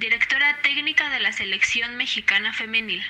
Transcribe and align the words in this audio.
Directora 0.00 0.56
técnica 0.62 1.10
de 1.10 1.20
la 1.20 1.30
selección 1.30 1.94
mexicana 1.98 2.54
femenil. 2.54 3.02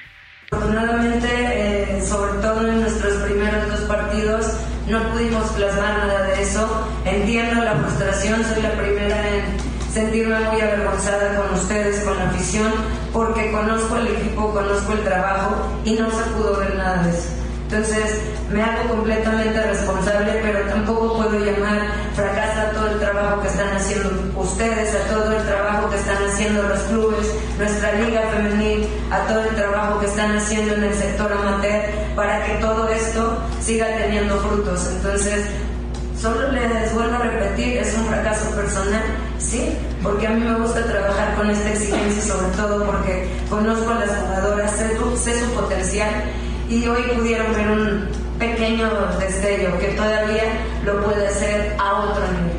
Afortunadamente, 0.51 1.29
eh, 1.31 2.03
sobre 2.03 2.43
todo 2.43 2.67
en 2.67 2.81
nuestros 2.81 3.23
primeros 3.23 3.69
dos 3.69 3.81
partidos, 3.83 4.57
no 4.89 5.01
pudimos 5.13 5.49
plasmar 5.53 5.99
nada 5.99 6.27
de 6.27 6.43
eso. 6.43 6.91
Entiendo 7.05 7.63
la 7.63 7.77
frustración, 7.77 8.45
soy 8.45 8.63
la 8.63 8.73
primera 8.73 9.29
en 9.29 9.45
sentirme 9.89 10.41
muy 10.41 10.61
avergonzada 10.61 11.41
con 11.41 11.55
ustedes, 11.55 12.03
con 12.03 12.19
la 12.19 12.29
afición, 12.29 12.73
porque 13.13 13.53
conozco 13.53 13.97
el 13.97 14.09
equipo, 14.09 14.53
conozco 14.53 14.93
el 14.93 15.05
trabajo 15.05 15.81
y 15.85 15.93
no 15.93 16.11
se 16.11 16.25
pudo 16.31 16.59
ver 16.59 16.75
nada 16.75 17.05
de 17.05 17.11
eso. 17.11 17.40
Entonces 17.71 18.21
me 18.51 18.65
hago 18.65 18.89
completamente 18.89 19.63
responsable, 19.63 20.41
pero 20.43 20.59
tampoco 20.69 21.19
puedo 21.19 21.39
llamar 21.39 21.83
fracaso 22.17 22.61
a 22.63 22.71
todo 22.73 22.89
el 22.89 22.99
trabajo 22.99 23.43
que 23.43 23.47
están 23.47 23.77
haciendo 23.77 24.11
ustedes, 24.37 24.93
a 24.93 25.15
todo 25.15 25.37
el 25.37 25.45
trabajo 25.45 25.89
que 25.89 25.97
están 25.97 26.17
haciendo 26.25 26.65
los 26.65 26.81
clubes, 26.81 27.33
nuestra 27.59 27.93
liga 27.93 28.23
femenil, 28.33 28.89
a 29.13 29.21
todo 29.21 29.45
el 29.45 29.55
trabajo 29.55 30.01
que 30.01 30.07
están 30.07 30.37
haciendo 30.37 30.75
en 30.75 30.83
el 30.83 30.95
sector 30.95 31.33
amateur 31.33 31.83
para 32.17 32.45
que 32.45 32.55
todo 32.55 32.89
esto 32.89 33.39
siga 33.61 33.87
teniendo 33.99 34.37
frutos. 34.41 34.89
Entonces, 34.91 35.47
solo 36.21 36.51
les 36.51 36.93
vuelvo 36.93 37.15
a 37.15 37.19
repetir, 37.19 37.79
es 37.79 37.95
un 37.95 38.05
fracaso 38.07 38.51
personal, 38.51 39.03
sí, 39.39 39.77
porque 40.03 40.27
a 40.27 40.31
mí 40.31 40.45
me 40.45 40.59
gusta 40.59 40.85
trabajar 40.85 41.37
con 41.37 41.49
esta 41.49 41.71
exigencia, 41.71 42.35
sobre 42.35 42.49
todo 42.57 42.85
porque 42.85 43.29
conozco 43.49 43.91
a 43.91 43.95
las 43.95 44.11
jugadoras, 44.11 44.73
sé, 44.73 45.39
su 45.39 45.51
potencial 45.53 46.11
y 46.71 46.87
hoy 46.87 47.03
pudieron 47.17 47.53
ver 47.53 47.69
un 47.69 48.09
pequeño 48.39 48.89
destello 49.19 49.77
que 49.81 49.89
todavía 49.89 50.65
lo 50.85 51.05
puede 51.05 51.27
hacer 51.27 51.75
a 51.79 52.05
otro 52.05 52.23
nivel. 52.29 52.53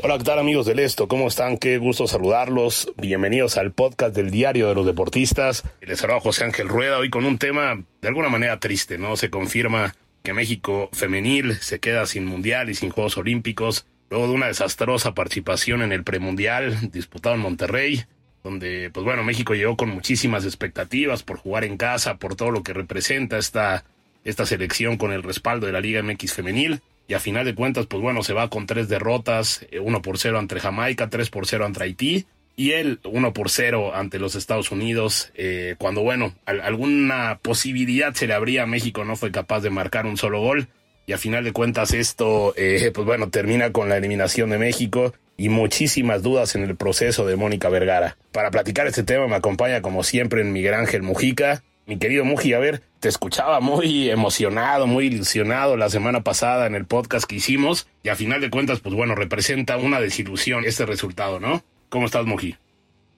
Hola, 0.00 0.18
¿qué 0.18 0.24
tal 0.24 0.38
amigos 0.38 0.66
del 0.66 0.78
Esto? 0.78 1.08
¿Cómo 1.08 1.26
están? 1.26 1.58
Qué 1.58 1.78
gusto 1.78 2.06
saludarlos. 2.06 2.92
Bienvenidos 2.98 3.56
al 3.56 3.72
podcast 3.72 4.14
del 4.14 4.30
Diario 4.30 4.68
de 4.68 4.74
los 4.76 4.86
Deportistas. 4.86 5.64
Les 5.80 5.98
saluda 5.98 6.20
José 6.20 6.44
Ángel 6.44 6.68
Rueda 6.68 6.98
hoy 6.98 7.10
con 7.10 7.24
un 7.24 7.38
tema 7.38 7.82
de 8.00 8.08
alguna 8.08 8.28
manera 8.28 8.60
triste, 8.60 8.96
¿no? 8.96 9.16
Se 9.16 9.28
confirma 9.28 9.96
que 10.22 10.32
México 10.32 10.88
femenil 10.92 11.56
se 11.56 11.80
queda 11.80 12.06
sin 12.06 12.26
mundial 12.26 12.70
y 12.70 12.74
sin 12.74 12.90
Juegos 12.90 13.16
Olímpicos 13.16 13.86
luego 14.14 14.28
de 14.28 14.34
una 14.34 14.46
desastrosa 14.46 15.12
participación 15.12 15.82
en 15.82 15.90
el 15.90 16.04
premundial 16.04 16.92
disputado 16.92 17.34
en 17.34 17.40
Monterrey, 17.40 18.04
donde, 18.44 18.88
pues 18.92 19.02
bueno, 19.02 19.24
México 19.24 19.54
llegó 19.54 19.76
con 19.76 19.88
muchísimas 19.88 20.44
expectativas 20.44 21.24
por 21.24 21.36
jugar 21.36 21.64
en 21.64 21.76
casa, 21.76 22.16
por 22.18 22.36
todo 22.36 22.52
lo 22.52 22.62
que 22.62 22.72
representa 22.72 23.38
esta, 23.38 23.84
esta 24.22 24.46
selección 24.46 24.98
con 24.98 25.12
el 25.12 25.24
respaldo 25.24 25.66
de 25.66 25.72
la 25.72 25.80
Liga 25.80 26.00
MX 26.00 26.32
femenil. 26.32 26.80
Y 27.08 27.14
a 27.14 27.20
final 27.20 27.44
de 27.44 27.56
cuentas, 27.56 27.86
pues 27.86 28.00
bueno, 28.00 28.22
se 28.22 28.34
va 28.34 28.50
con 28.50 28.66
tres 28.66 28.88
derrotas, 28.88 29.66
eh, 29.72 29.80
uno 29.80 30.00
por 30.00 30.16
cero 30.16 30.38
ante 30.38 30.60
Jamaica, 30.60 31.10
tres 31.10 31.28
por 31.28 31.48
cero 31.48 31.66
ante 31.66 31.82
Haití, 31.82 32.26
y 32.54 32.70
él 32.70 33.00
uno 33.02 33.32
por 33.32 33.50
cero 33.50 33.96
ante 33.96 34.20
los 34.20 34.36
Estados 34.36 34.70
Unidos, 34.70 35.32
eh, 35.34 35.74
cuando 35.76 36.02
bueno, 36.02 36.34
alguna 36.46 37.40
posibilidad 37.42 38.14
se 38.14 38.28
le 38.28 38.34
abría 38.34 38.62
a 38.62 38.66
México, 38.66 39.04
no 39.04 39.16
fue 39.16 39.32
capaz 39.32 39.60
de 39.60 39.70
marcar 39.70 40.06
un 40.06 40.16
solo 40.16 40.40
gol. 40.40 40.68
Y 41.06 41.12
a 41.12 41.18
final 41.18 41.44
de 41.44 41.52
cuentas 41.52 41.92
esto, 41.92 42.54
eh, 42.56 42.90
pues 42.94 43.06
bueno, 43.06 43.28
termina 43.28 43.72
con 43.72 43.88
la 43.88 43.96
eliminación 43.98 44.50
de 44.50 44.58
México 44.58 45.12
y 45.36 45.48
muchísimas 45.48 46.22
dudas 46.22 46.54
en 46.54 46.62
el 46.62 46.76
proceso 46.76 47.26
de 47.26 47.36
Mónica 47.36 47.68
Vergara. 47.68 48.16
Para 48.32 48.50
platicar 48.50 48.86
este 48.86 49.02
tema 49.02 49.26
me 49.26 49.36
acompaña 49.36 49.82
como 49.82 50.02
siempre 50.02 50.40
en 50.40 50.52
Miguel 50.52 50.74
Ángel 50.74 51.02
Mujica. 51.02 51.62
Mi 51.86 51.98
querido 51.98 52.24
Muji, 52.24 52.54
a 52.54 52.58
ver, 52.58 52.80
te 53.00 53.10
escuchaba 53.10 53.60
muy 53.60 54.08
emocionado, 54.08 54.86
muy 54.86 55.06
ilusionado 55.06 55.76
la 55.76 55.90
semana 55.90 56.22
pasada 56.22 56.66
en 56.66 56.74
el 56.74 56.86
podcast 56.86 57.26
que 57.26 57.36
hicimos 57.36 57.86
y 58.02 58.08
a 58.08 58.16
final 58.16 58.40
de 58.40 58.48
cuentas, 58.48 58.80
pues 58.80 58.94
bueno, 58.94 59.14
representa 59.14 59.76
una 59.76 60.00
desilusión 60.00 60.64
este 60.64 60.86
resultado, 60.86 61.40
¿no? 61.40 61.62
¿Cómo 61.90 62.06
estás, 62.06 62.24
Muji? 62.24 62.56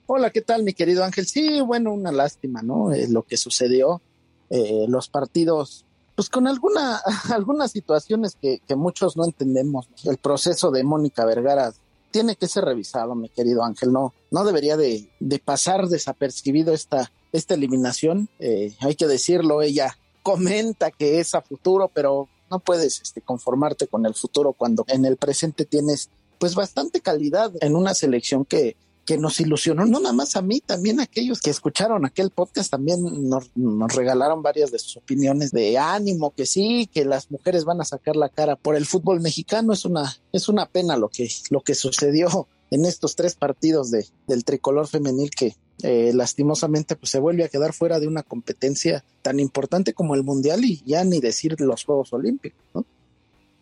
Hola, 0.06 0.30
¿qué 0.30 0.41
tal, 0.41 0.64
mi 0.64 0.72
querido 0.72 1.04
Ángel? 1.04 1.26
Sí, 1.26 1.60
bueno, 1.60 1.92
una 1.92 2.10
lástima, 2.10 2.60
¿no? 2.62 2.92
Eh, 2.92 3.06
lo 3.08 3.22
que 3.22 3.36
sucedió. 3.36 4.02
Eh, 4.50 4.86
los 4.88 5.08
partidos 5.08 5.85
pues 6.16 6.28
con 6.28 6.49
alguna, 6.49 7.00
algunas 7.31 7.71
situaciones 7.71 8.37
que, 8.41 8.60
que 8.66 8.75
muchos 8.75 9.16
no 9.16 9.25
entendemos. 9.25 9.88
El 10.04 10.16
proceso 10.16 10.72
de 10.72 10.82
Mónica 10.82 11.25
Vergara 11.25 11.72
tiene 12.10 12.34
que 12.34 12.49
ser 12.49 12.65
revisado, 12.65 13.15
mi 13.15 13.28
querido 13.28 13.62
Ángel. 13.62 13.93
No, 13.93 14.15
no 14.31 14.44
debería 14.44 14.76
de, 14.76 15.09
de 15.21 15.38
pasar 15.38 15.87
desapercibido 15.88 16.72
esta, 16.72 17.12
esta 17.32 17.55
eliminación. 17.55 18.28
Eh, 18.38 18.75
hay 18.81 18.94
que 18.94 19.06
decirlo, 19.06 19.62
ella 19.62 19.97
comenta 20.22 20.91
que 20.91 21.21
es 21.21 21.34
a 21.34 21.43
futuro, 21.43 21.91
pero 21.93 22.28
no 22.50 22.59
puedes 22.59 23.00
este, 23.03 23.21
conformarte 23.21 23.87
con 23.87 24.06
el 24.06 24.15
futuro 24.15 24.55
cuando 24.55 24.84
en 24.88 25.05
el 25.05 25.16
presente 25.16 25.65
tienes 25.65 26.09
pues 26.38 26.55
bastante 26.55 27.00
calidad 27.00 27.53
en 27.60 27.76
una 27.76 27.94
selección 27.94 28.44
que, 28.44 28.76
que 29.06 29.17
nos 29.17 29.41
ilusionó, 29.41 29.87
no 29.87 30.00
nada 30.00 30.12
más 30.12 30.34
a 30.34 30.43
mí, 30.43 30.61
también 30.61 30.99
a 30.99 31.05
aquellos 31.05 31.41
que 31.41 31.50
escucharon 31.50 32.05
aquel 32.05 32.31
podcast 32.31 32.71
también 32.71 33.28
nos, 33.28 33.50
nos, 33.55 33.94
regalaron 33.94 34.43
varias 34.43 34.72
de 34.72 34.81
sus 34.81 34.97
opiniones 34.97 35.53
de 35.53 35.78
ánimo, 35.78 36.34
que 36.34 36.44
sí, 36.44 36.91
que 36.93 37.05
las 37.05 37.31
mujeres 37.31 37.65
van 37.65 37.81
a 37.81 37.84
sacar 37.84 38.17
la 38.17 38.28
cara 38.28 38.56
por 38.56 38.75
el 38.75 38.84
fútbol 38.84 39.21
mexicano, 39.21 39.72
es 39.72 39.84
una, 39.84 40.12
es 40.33 40.49
una 40.49 40.67
pena 40.67 40.97
lo 40.97 41.09
que, 41.09 41.31
lo 41.50 41.61
que 41.61 41.77
sucedió 41.77 42.49
en 42.71 42.84
estos 42.84 43.15
tres 43.15 43.37
partidos 43.37 43.93
de, 43.93 44.05
del 44.27 44.44
tricolor 44.44 44.89
femenil 44.89 45.31
que 45.31 45.55
eh, 45.83 46.11
lastimosamente 46.12 46.97
pues 46.97 47.11
se 47.11 47.21
vuelve 47.21 47.44
a 47.44 47.49
quedar 47.49 47.73
fuera 47.73 48.00
de 48.00 48.09
una 48.09 48.25
competencia 48.25 49.05
tan 49.23 49.38
importante 49.38 49.94
como 49.94 50.17
el 50.17 50.25
mundial 50.25 50.65
y 50.65 50.83
ya 50.84 51.05
ni 51.05 51.21
decir 51.21 51.61
los 51.61 51.84
Juegos 51.84 52.12
Olímpicos, 52.12 52.61
¿no? 52.75 52.84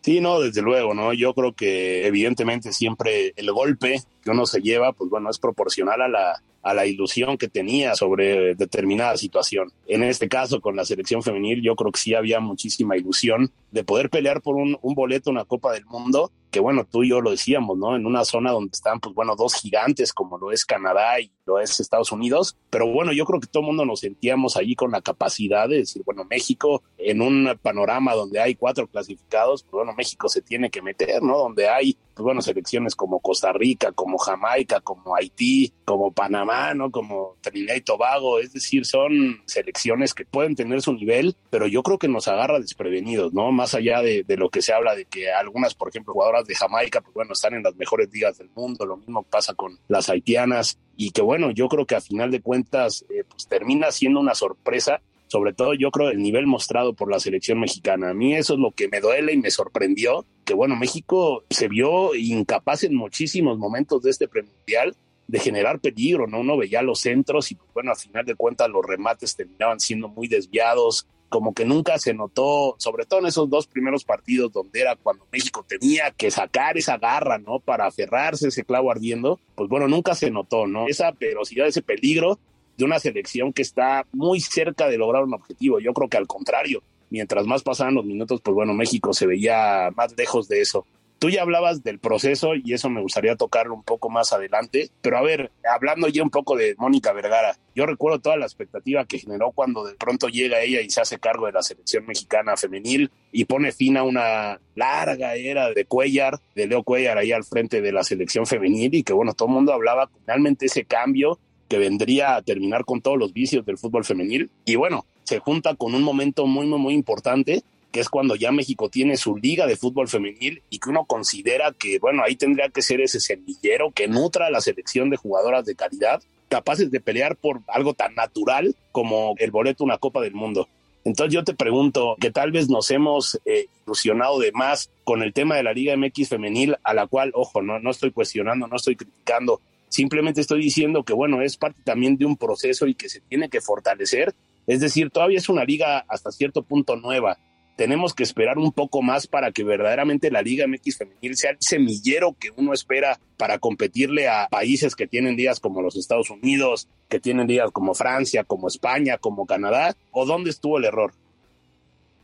Sí, 0.01 0.21
no, 0.21 0.39
desde 0.39 0.61
luego, 0.61 0.93
¿no? 0.93 1.13
Yo 1.13 1.33
creo 1.33 1.55
que 1.55 2.05
evidentemente 2.05 2.71
siempre 2.73 3.33
el 3.37 3.51
golpe 3.51 4.03
que 4.25 4.31
uno 4.31 4.47
se 4.47 4.59
lleva, 4.59 4.91
pues 4.91 5.09
bueno, 5.09 5.29
es 5.29 5.37
proporcional 5.37 6.01
a 6.01 6.07
la, 6.07 6.41
a 6.63 6.73
la 6.73 6.87
ilusión 6.87 7.37
que 7.37 7.47
tenía 7.47 7.93
sobre 7.93 8.55
determinada 8.55 9.15
situación. 9.17 9.71
En 9.85 10.03
este 10.03 10.27
caso, 10.27 10.61
con 10.61 10.75
la 10.75 10.83
selección 10.83 11.21
femenil, 11.21 11.61
yo 11.61 11.75
creo 11.75 11.91
que 11.91 11.99
sí 11.99 12.15
había 12.15 12.39
muchísima 12.39 12.97
ilusión 12.97 13.51
de 13.69 13.83
poder 13.83 14.09
pelear 14.09 14.41
por 14.41 14.55
un, 14.55 14.79
un 14.81 14.95
boleto, 14.95 15.29
una 15.29 15.45
Copa 15.45 15.73
del 15.73 15.85
Mundo, 15.85 16.31
que 16.49 16.59
bueno, 16.59 16.87
tú 16.89 17.03
y 17.03 17.09
yo 17.09 17.21
lo 17.21 17.31
decíamos, 17.31 17.77
¿no? 17.77 17.95
En 17.95 18.05
una 18.05 18.23
zona 18.23 18.51
donde 18.51 18.71
están, 18.73 18.99
pues 18.99 19.13
bueno, 19.13 19.35
dos 19.35 19.53
gigantes 19.55 20.13
como 20.13 20.37
lo 20.37 20.51
es 20.51 20.65
Canadá 20.65 21.19
y 21.19 21.29
lo 21.45 21.59
es 21.59 21.79
Estados 21.79 22.11
Unidos, 22.11 22.57
pero 22.69 22.87
bueno, 22.87 23.11
yo 23.11 23.25
creo 23.25 23.39
que 23.39 23.47
todo 23.47 23.61
el 23.61 23.67
mundo 23.67 23.85
nos 23.85 23.99
sentíamos 23.99 24.55
allí 24.55 24.73
con 24.73 24.89
la 24.89 25.01
capacidad 25.01 25.67
de 25.67 25.79
decir, 25.79 26.01
bueno, 26.05 26.23
México 26.23 26.81
en 26.97 27.21
un 27.21 27.59
panorama 27.61 28.15
donde 28.15 28.39
hay 28.39 28.55
cuatro 28.55 28.87
clasificados, 28.87 29.63
pues 29.63 29.71
bueno, 29.73 29.93
México 29.95 30.29
se 30.29 30.41
tiene 30.41 30.69
que 30.69 30.81
meter, 30.81 31.21
¿no? 31.21 31.37
Donde 31.37 31.67
hay, 31.67 31.97
pues 32.15 32.23
bueno, 32.23 32.41
selecciones 32.41 32.95
como 32.95 33.19
Costa 33.19 33.51
Rica, 33.51 33.91
como 33.91 34.14
como 34.15 34.17
Jamaica, 34.17 34.79
como 34.79 35.15
Haití, 35.15 35.73
como 35.83 36.11
Panamá, 36.11 36.73
¿no? 36.73 36.89
Como 36.89 37.35
Trinidad 37.41 37.75
y 37.75 37.81
Tobago, 37.81 38.39
es 38.39 38.53
decir, 38.53 38.85
son 38.85 39.41
selecciones 39.45 40.13
que 40.13 40.25
pueden 40.25 40.55
tener 40.55 40.81
su 40.81 40.93
nivel, 40.93 41.35
pero 41.49 41.67
yo 41.67 41.83
creo 41.83 41.97
que 41.97 42.07
nos 42.07 42.27
agarra 42.27 42.59
desprevenidos, 42.59 43.33
¿no? 43.33 43.51
Más 43.51 43.73
allá 43.73 44.01
de, 44.01 44.23
de 44.23 44.37
lo 44.37 44.49
que 44.49 44.61
se 44.61 44.73
habla 44.73 44.95
de 44.95 45.05
que 45.05 45.31
algunas, 45.31 45.75
por 45.75 45.89
ejemplo, 45.89 46.13
jugadoras 46.13 46.47
de 46.47 46.55
Jamaica, 46.55 47.01
pues 47.01 47.13
bueno, 47.13 47.33
están 47.33 47.55
en 47.55 47.63
las 47.63 47.75
mejores 47.75 48.09
ligas 48.13 48.37
del 48.37 48.49
mundo, 48.55 48.85
lo 48.85 48.97
mismo 48.97 49.23
pasa 49.23 49.53
con 49.53 49.77
las 49.87 50.09
haitianas, 50.09 50.79
y 50.95 51.11
que 51.11 51.21
bueno, 51.21 51.51
yo 51.51 51.67
creo 51.67 51.85
que 51.85 51.95
a 51.95 52.01
final 52.01 52.31
de 52.31 52.41
cuentas, 52.41 53.05
eh, 53.09 53.23
pues 53.27 53.47
termina 53.47 53.91
siendo 53.91 54.19
una 54.21 54.33
sorpresa 54.33 55.01
sobre 55.27 55.53
todo 55.53 55.73
yo 55.73 55.91
creo 55.91 56.09
el 56.09 56.21
nivel 56.21 56.47
mostrado 56.47 56.93
por 56.93 57.09
la 57.09 57.19
selección 57.19 57.59
mexicana. 57.59 58.09
A 58.09 58.13
mí 58.13 58.35
eso 58.35 58.53
es 58.53 58.59
lo 58.59 58.71
que 58.71 58.87
me 58.87 59.01
duele 59.01 59.33
y 59.33 59.37
me 59.37 59.51
sorprendió, 59.51 60.25
que 60.45 60.53
bueno, 60.53 60.75
México 60.75 61.43
se 61.49 61.67
vio 61.67 62.15
incapaz 62.15 62.83
en 62.83 62.95
muchísimos 62.95 63.57
momentos 63.57 64.01
de 64.03 64.11
este 64.11 64.27
premundial 64.27 64.95
de 65.27 65.39
generar 65.39 65.79
peligro, 65.79 66.27
¿no? 66.27 66.41
Uno 66.41 66.57
veía 66.57 66.81
los 66.81 66.99
centros 66.99 67.51
y 67.51 67.55
pues, 67.55 67.69
bueno, 67.73 67.91
al 67.91 67.97
final 67.97 68.25
de 68.25 68.35
cuentas 68.35 68.69
los 68.69 68.85
remates 68.85 69.35
terminaban 69.35 69.79
siendo 69.79 70.07
muy 70.07 70.27
desviados, 70.27 71.07
como 71.29 71.53
que 71.53 71.65
nunca 71.65 71.97
se 71.97 72.13
notó, 72.13 72.75
sobre 72.77 73.05
todo 73.05 73.21
en 73.21 73.25
esos 73.25 73.49
dos 73.49 73.65
primeros 73.65 74.03
partidos 74.03 74.51
donde 74.51 74.81
era 74.81 74.95
cuando 74.95 75.27
México 75.31 75.65
tenía 75.67 76.11
que 76.11 76.29
sacar 76.29 76.77
esa 76.77 76.97
garra, 76.97 77.39
¿no? 77.39 77.59
Para 77.59 77.87
aferrarse 77.87 78.49
ese 78.49 78.63
clavo 78.63 78.91
ardiendo, 78.91 79.39
pues 79.55 79.67
bueno, 79.67 79.87
nunca 79.87 80.13
se 80.13 80.29
notó, 80.29 80.67
¿no? 80.67 80.87
Esa 80.87 81.11
velocidad, 81.11 81.67
ese 81.67 81.81
peligro 81.81 82.39
de 82.77 82.85
una 82.85 82.99
selección 82.99 83.53
que 83.53 83.61
está 83.61 84.05
muy 84.11 84.39
cerca 84.39 84.87
de 84.87 84.97
lograr 84.97 85.23
un 85.23 85.33
objetivo. 85.33 85.79
Yo 85.79 85.93
creo 85.93 86.09
que 86.09 86.17
al 86.17 86.27
contrario, 86.27 86.83
mientras 87.09 87.45
más 87.45 87.63
pasaban 87.63 87.95
los 87.95 88.05
minutos, 88.05 88.41
pues 88.41 88.53
bueno, 88.55 88.73
México 88.73 89.13
se 89.13 89.27
veía 89.27 89.89
más 89.95 90.15
lejos 90.17 90.47
de 90.47 90.61
eso. 90.61 90.85
Tú 91.17 91.29
ya 91.29 91.43
hablabas 91.43 91.81
del 91.81 91.97
proceso 91.97 92.55
y 92.55 92.73
eso 92.73 92.89
me 92.89 93.01
gustaría 93.01 93.37
tocarlo 93.37 93.73
un 93.73 93.83
poco 93.83 94.09
más 94.09 94.33
adelante, 94.33 94.89
pero 95.01 95.17
a 95.17 95.21
ver, 95.21 95.49
hablando 95.73 96.09
ya 96.09 96.21
un 96.21 96.29
poco 96.29 96.57
de 96.57 96.75
Mónica 96.77 97.13
Vergara, 97.13 97.57
yo 97.73 97.85
recuerdo 97.85 98.19
toda 98.19 98.35
la 98.35 98.45
expectativa 98.45 99.05
que 99.05 99.19
generó 99.19 99.51
cuando 99.51 99.85
de 99.85 99.95
pronto 99.95 100.27
llega 100.27 100.61
ella 100.61 100.81
y 100.81 100.89
se 100.89 100.99
hace 100.99 101.17
cargo 101.17 101.45
de 101.45 101.53
la 101.53 101.63
selección 101.63 102.05
mexicana 102.05 102.57
femenil 102.57 103.11
y 103.31 103.45
pone 103.45 103.71
fin 103.71 103.95
a 103.95 104.03
una 104.03 104.59
larga 104.75 105.35
era 105.35 105.71
de 105.71 105.85
Cuellar, 105.85 106.37
de 106.53 106.67
Leo 106.67 106.83
Cuellar 106.83 107.17
ahí 107.17 107.31
al 107.31 107.45
frente 107.45 107.81
de 107.81 107.93
la 107.93 108.03
selección 108.03 108.45
femenil 108.45 108.93
y 108.93 109.03
que 109.03 109.13
bueno, 109.13 109.33
todo 109.33 109.47
el 109.47 109.55
mundo 109.55 109.71
hablaba 109.71 110.09
finalmente 110.19 110.65
ese 110.65 110.83
cambio 110.83 111.39
que 111.67 111.77
vendría 111.77 112.35
a 112.35 112.41
terminar 112.41 112.85
con 112.85 113.01
todos 113.01 113.17
los 113.17 113.33
vicios 113.33 113.65
del 113.65 113.77
fútbol 113.77 114.05
femenil. 114.05 114.49
Y 114.65 114.75
bueno, 114.75 115.05
se 115.23 115.39
junta 115.39 115.75
con 115.75 115.95
un 115.95 116.03
momento 116.03 116.45
muy, 116.45 116.65
muy, 116.67 116.79
muy 116.79 116.93
importante, 116.93 117.63
que 117.91 117.99
es 118.01 118.09
cuando 118.09 118.35
ya 118.35 118.51
México 118.51 118.89
tiene 118.89 119.17
su 119.17 119.37
liga 119.37 119.67
de 119.67 119.77
fútbol 119.77 120.07
femenil 120.07 120.61
y 120.69 120.79
que 120.79 120.89
uno 120.89 121.05
considera 121.05 121.71
que, 121.71 121.97
bueno, 121.99 122.23
ahí 122.23 122.35
tendría 122.35 122.69
que 122.69 122.81
ser 122.81 123.01
ese 123.01 123.19
semillero 123.19 123.91
que 123.91 124.07
nutra 124.07 124.49
la 124.49 124.61
selección 124.61 125.09
de 125.09 125.17
jugadoras 125.17 125.65
de 125.65 125.75
calidad, 125.75 126.21
capaces 126.49 126.91
de 126.91 126.99
pelear 126.99 127.35
por 127.35 127.61
algo 127.67 127.93
tan 127.93 128.13
natural 128.13 128.75
como 128.91 129.35
el 129.39 129.51
boleto 129.51 129.83
a 129.83 129.85
una 129.85 129.97
Copa 129.97 130.21
del 130.21 130.33
Mundo. 130.33 130.67
Entonces 131.05 131.33
yo 131.33 131.43
te 131.43 131.53
pregunto 131.53 132.17
que 132.19 132.31
tal 132.31 132.51
vez 132.51 132.67
nos 132.67 132.89
hemos 132.89 133.39
eh, 133.45 133.67
ilusionado 133.85 134.39
de 134.39 134.51
más 134.51 134.89
con 135.03 135.21
el 135.21 135.33
tema 135.33 135.55
de 135.55 135.63
la 135.63 135.71
Liga 135.71 135.95
MX 135.95 136.29
femenil, 136.29 136.75
a 136.83 136.93
la 136.95 137.05
cual, 137.05 137.31
ojo, 137.35 137.61
no, 137.61 137.79
no 137.79 137.91
estoy 137.91 138.11
cuestionando, 138.11 138.67
no 138.67 138.75
estoy 138.75 138.95
criticando, 138.95 139.61
Simplemente 139.89 140.41
estoy 140.41 140.61
diciendo 140.61 141.03
que, 141.03 141.13
bueno, 141.13 141.41
es 141.41 141.57
parte 141.57 141.81
también 141.83 142.17
de 142.17 142.25
un 142.25 142.37
proceso 142.37 142.87
y 142.87 142.95
que 142.95 143.09
se 143.09 143.21
tiene 143.21 143.49
que 143.49 143.61
fortalecer. 143.61 144.35
Es 144.67 144.79
decir, 144.79 145.09
todavía 145.09 145.37
es 145.37 145.49
una 145.49 145.63
liga 145.63 146.05
hasta 146.07 146.31
cierto 146.31 146.63
punto 146.63 146.95
nueva. 146.95 147.37
Tenemos 147.75 148.13
que 148.13 148.23
esperar 148.23 148.57
un 148.57 148.71
poco 148.71 149.01
más 149.01 149.27
para 149.27 149.51
que 149.51 149.63
verdaderamente 149.63 150.31
la 150.31 150.41
Liga 150.41 150.65
MX 150.65 150.97
femenil 150.97 151.35
sea 151.35 151.51
el 151.51 151.57
semillero 151.59 152.33
que 152.39 152.49
uno 152.55 152.73
espera 152.73 153.19
para 153.35 153.59
competirle 153.59 154.29
a 154.29 154.47
países 154.49 154.95
que 154.95 155.07
tienen 155.07 155.35
días 155.35 155.59
como 155.59 155.81
los 155.81 155.97
Estados 155.97 156.29
Unidos, 156.29 156.87
que 157.09 157.19
tienen 157.19 157.47
días 157.47 157.71
como 157.71 157.93
Francia, 157.93 158.45
como 158.45 158.69
España, 158.69 159.17
como 159.17 159.45
Canadá. 159.45 159.95
¿O 160.11 160.25
dónde 160.25 160.51
estuvo 160.51 160.77
el 160.77 160.85
error? 160.85 161.13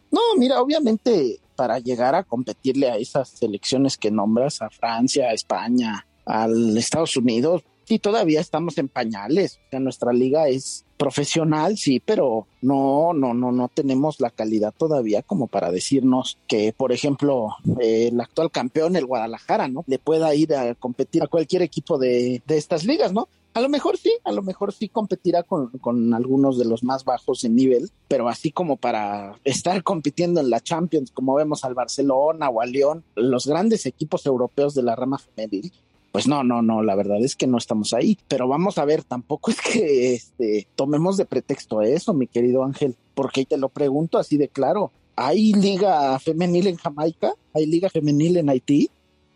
No, 0.10 0.22
mira, 0.38 0.62
obviamente 0.62 1.40
para 1.62 1.78
llegar 1.78 2.16
a 2.16 2.24
competirle 2.24 2.90
a 2.90 2.96
esas 2.96 3.30
selecciones 3.30 3.96
que 3.96 4.10
nombras, 4.10 4.64
a 4.64 4.72
Francia, 4.72 5.28
a 5.28 5.34
España, 5.34 6.08
al 6.32 6.78
Estados 6.78 7.18
Unidos 7.18 7.64
y 7.88 8.00
todavía 8.00 8.40
estamos 8.40 8.78
en 8.78 8.88
pañales. 8.88 9.60
O 9.68 9.70
sea, 9.70 9.80
nuestra 9.80 10.14
liga 10.14 10.48
es 10.48 10.86
profesional, 10.98 11.78
sí, 11.78 12.00
pero 12.00 12.48
no, 12.62 13.12
no, 13.14 13.34
no, 13.34 13.52
no 13.52 13.68
tenemos 13.74 14.22
la 14.22 14.30
calidad 14.30 14.74
todavía 14.78 15.24
como 15.24 15.48
para 15.48 15.72
decirnos 15.72 16.38
que, 16.48 16.74
por 16.74 16.92
ejemplo, 16.92 17.50
el 17.80 18.20
actual 18.22 18.52
campeón, 18.52 18.96
el 18.96 19.08
Guadalajara, 19.08 19.68
¿no? 19.68 19.84
Le 19.88 20.00
pueda 20.00 20.34
ir 20.36 20.54
a 20.54 20.76
competir 20.76 21.24
a 21.24 21.28
cualquier 21.28 21.64
equipo 21.64 21.98
de, 21.98 22.42
de 22.46 22.58
estas 22.58 22.86
ligas, 22.86 23.12
¿no? 23.14 23.28
A 23.54 23.60
lo 23.60 23.68
mejor 23.68 23.98
sí, 23.98 24.14
a 24.24 24.32
lo 24.32 24.44
mejor 24.44 24.72
sí 24.72 24.88
competirá 24.88 25.44
con, 25.44 25.70
con, 25.80 26.14
algunos 26.14 26.58
de 26.58 26.64
los 26.64 26.84
más 26.84 27.04
bajos 27.04 27.44
en 27.44 27.56
nivel, 27.56 27.90
pero 28.08 28.30
así 28.30 28.52
como 28.52 28.78
para 28.78 29.36
estar 29.44 29.84
compitiendo 29.84 30.40
en 30.40 30.50
la 30.50 30.62
Champions, 30.62 31.12
como 31.12 31.34
vemos 31.34 31.66
al 31.66 31.74
Barcelona 31.74 32.48
o 32.50 32.62
al 32.62 32.72
León, 32.72 33.04
los 33.16 33.48
grandes 33.48 33.86
equipos 33.86 34.26
europeos 34.26 34.74
de 34.74 34.84
la 34.84 34.96
rama 34.96 35.18
femenil, 35.18 35.74
pues 36.12 36.28
no, 36.28 36.44
no, 36.44 36.62
no, 36.62 36.84
la 36.84 36.96
verdad 36.96 37.24
es 37.24 37.36
que 37.36 37.48
no 37.48 37.58
estamos 37.58 37.94
ahí. 37.94 38.18
Pero 38.28 38.48
vamos 38.48 38.78
a 38.78 38.86
ver, 38.86 39.04
tampoco 39.04 39.52
es 39.52 39.62
que 39.62 40.14
este, 40.14 40.68
tomemos 40.76 41.18
de 41.18 41.26
pretexto 41.26 41.82
eso, 41.82 42.14
mi 42.14 42.28
querido 42.28 42.64
Ángel, 42.64 42.96
porque 43.16 43.46
te 43.46 43.58
lo 43.58 43.70
pregunto 43.70 44.18
así 44.18 44.38
de 44.38 44.50
claro. 44.50 44.92
¿Hay 45.16 45.54
liga 45.54 46.18
femenil 46.20 46.68
en 46.68 46.78
Jamaica? 46.78 47.34
¿Hay 47.54 47.66
liga 47.66 47.90
femenil 47.90 48.38
en 48.38 48.50
Haití? 48.50 48.90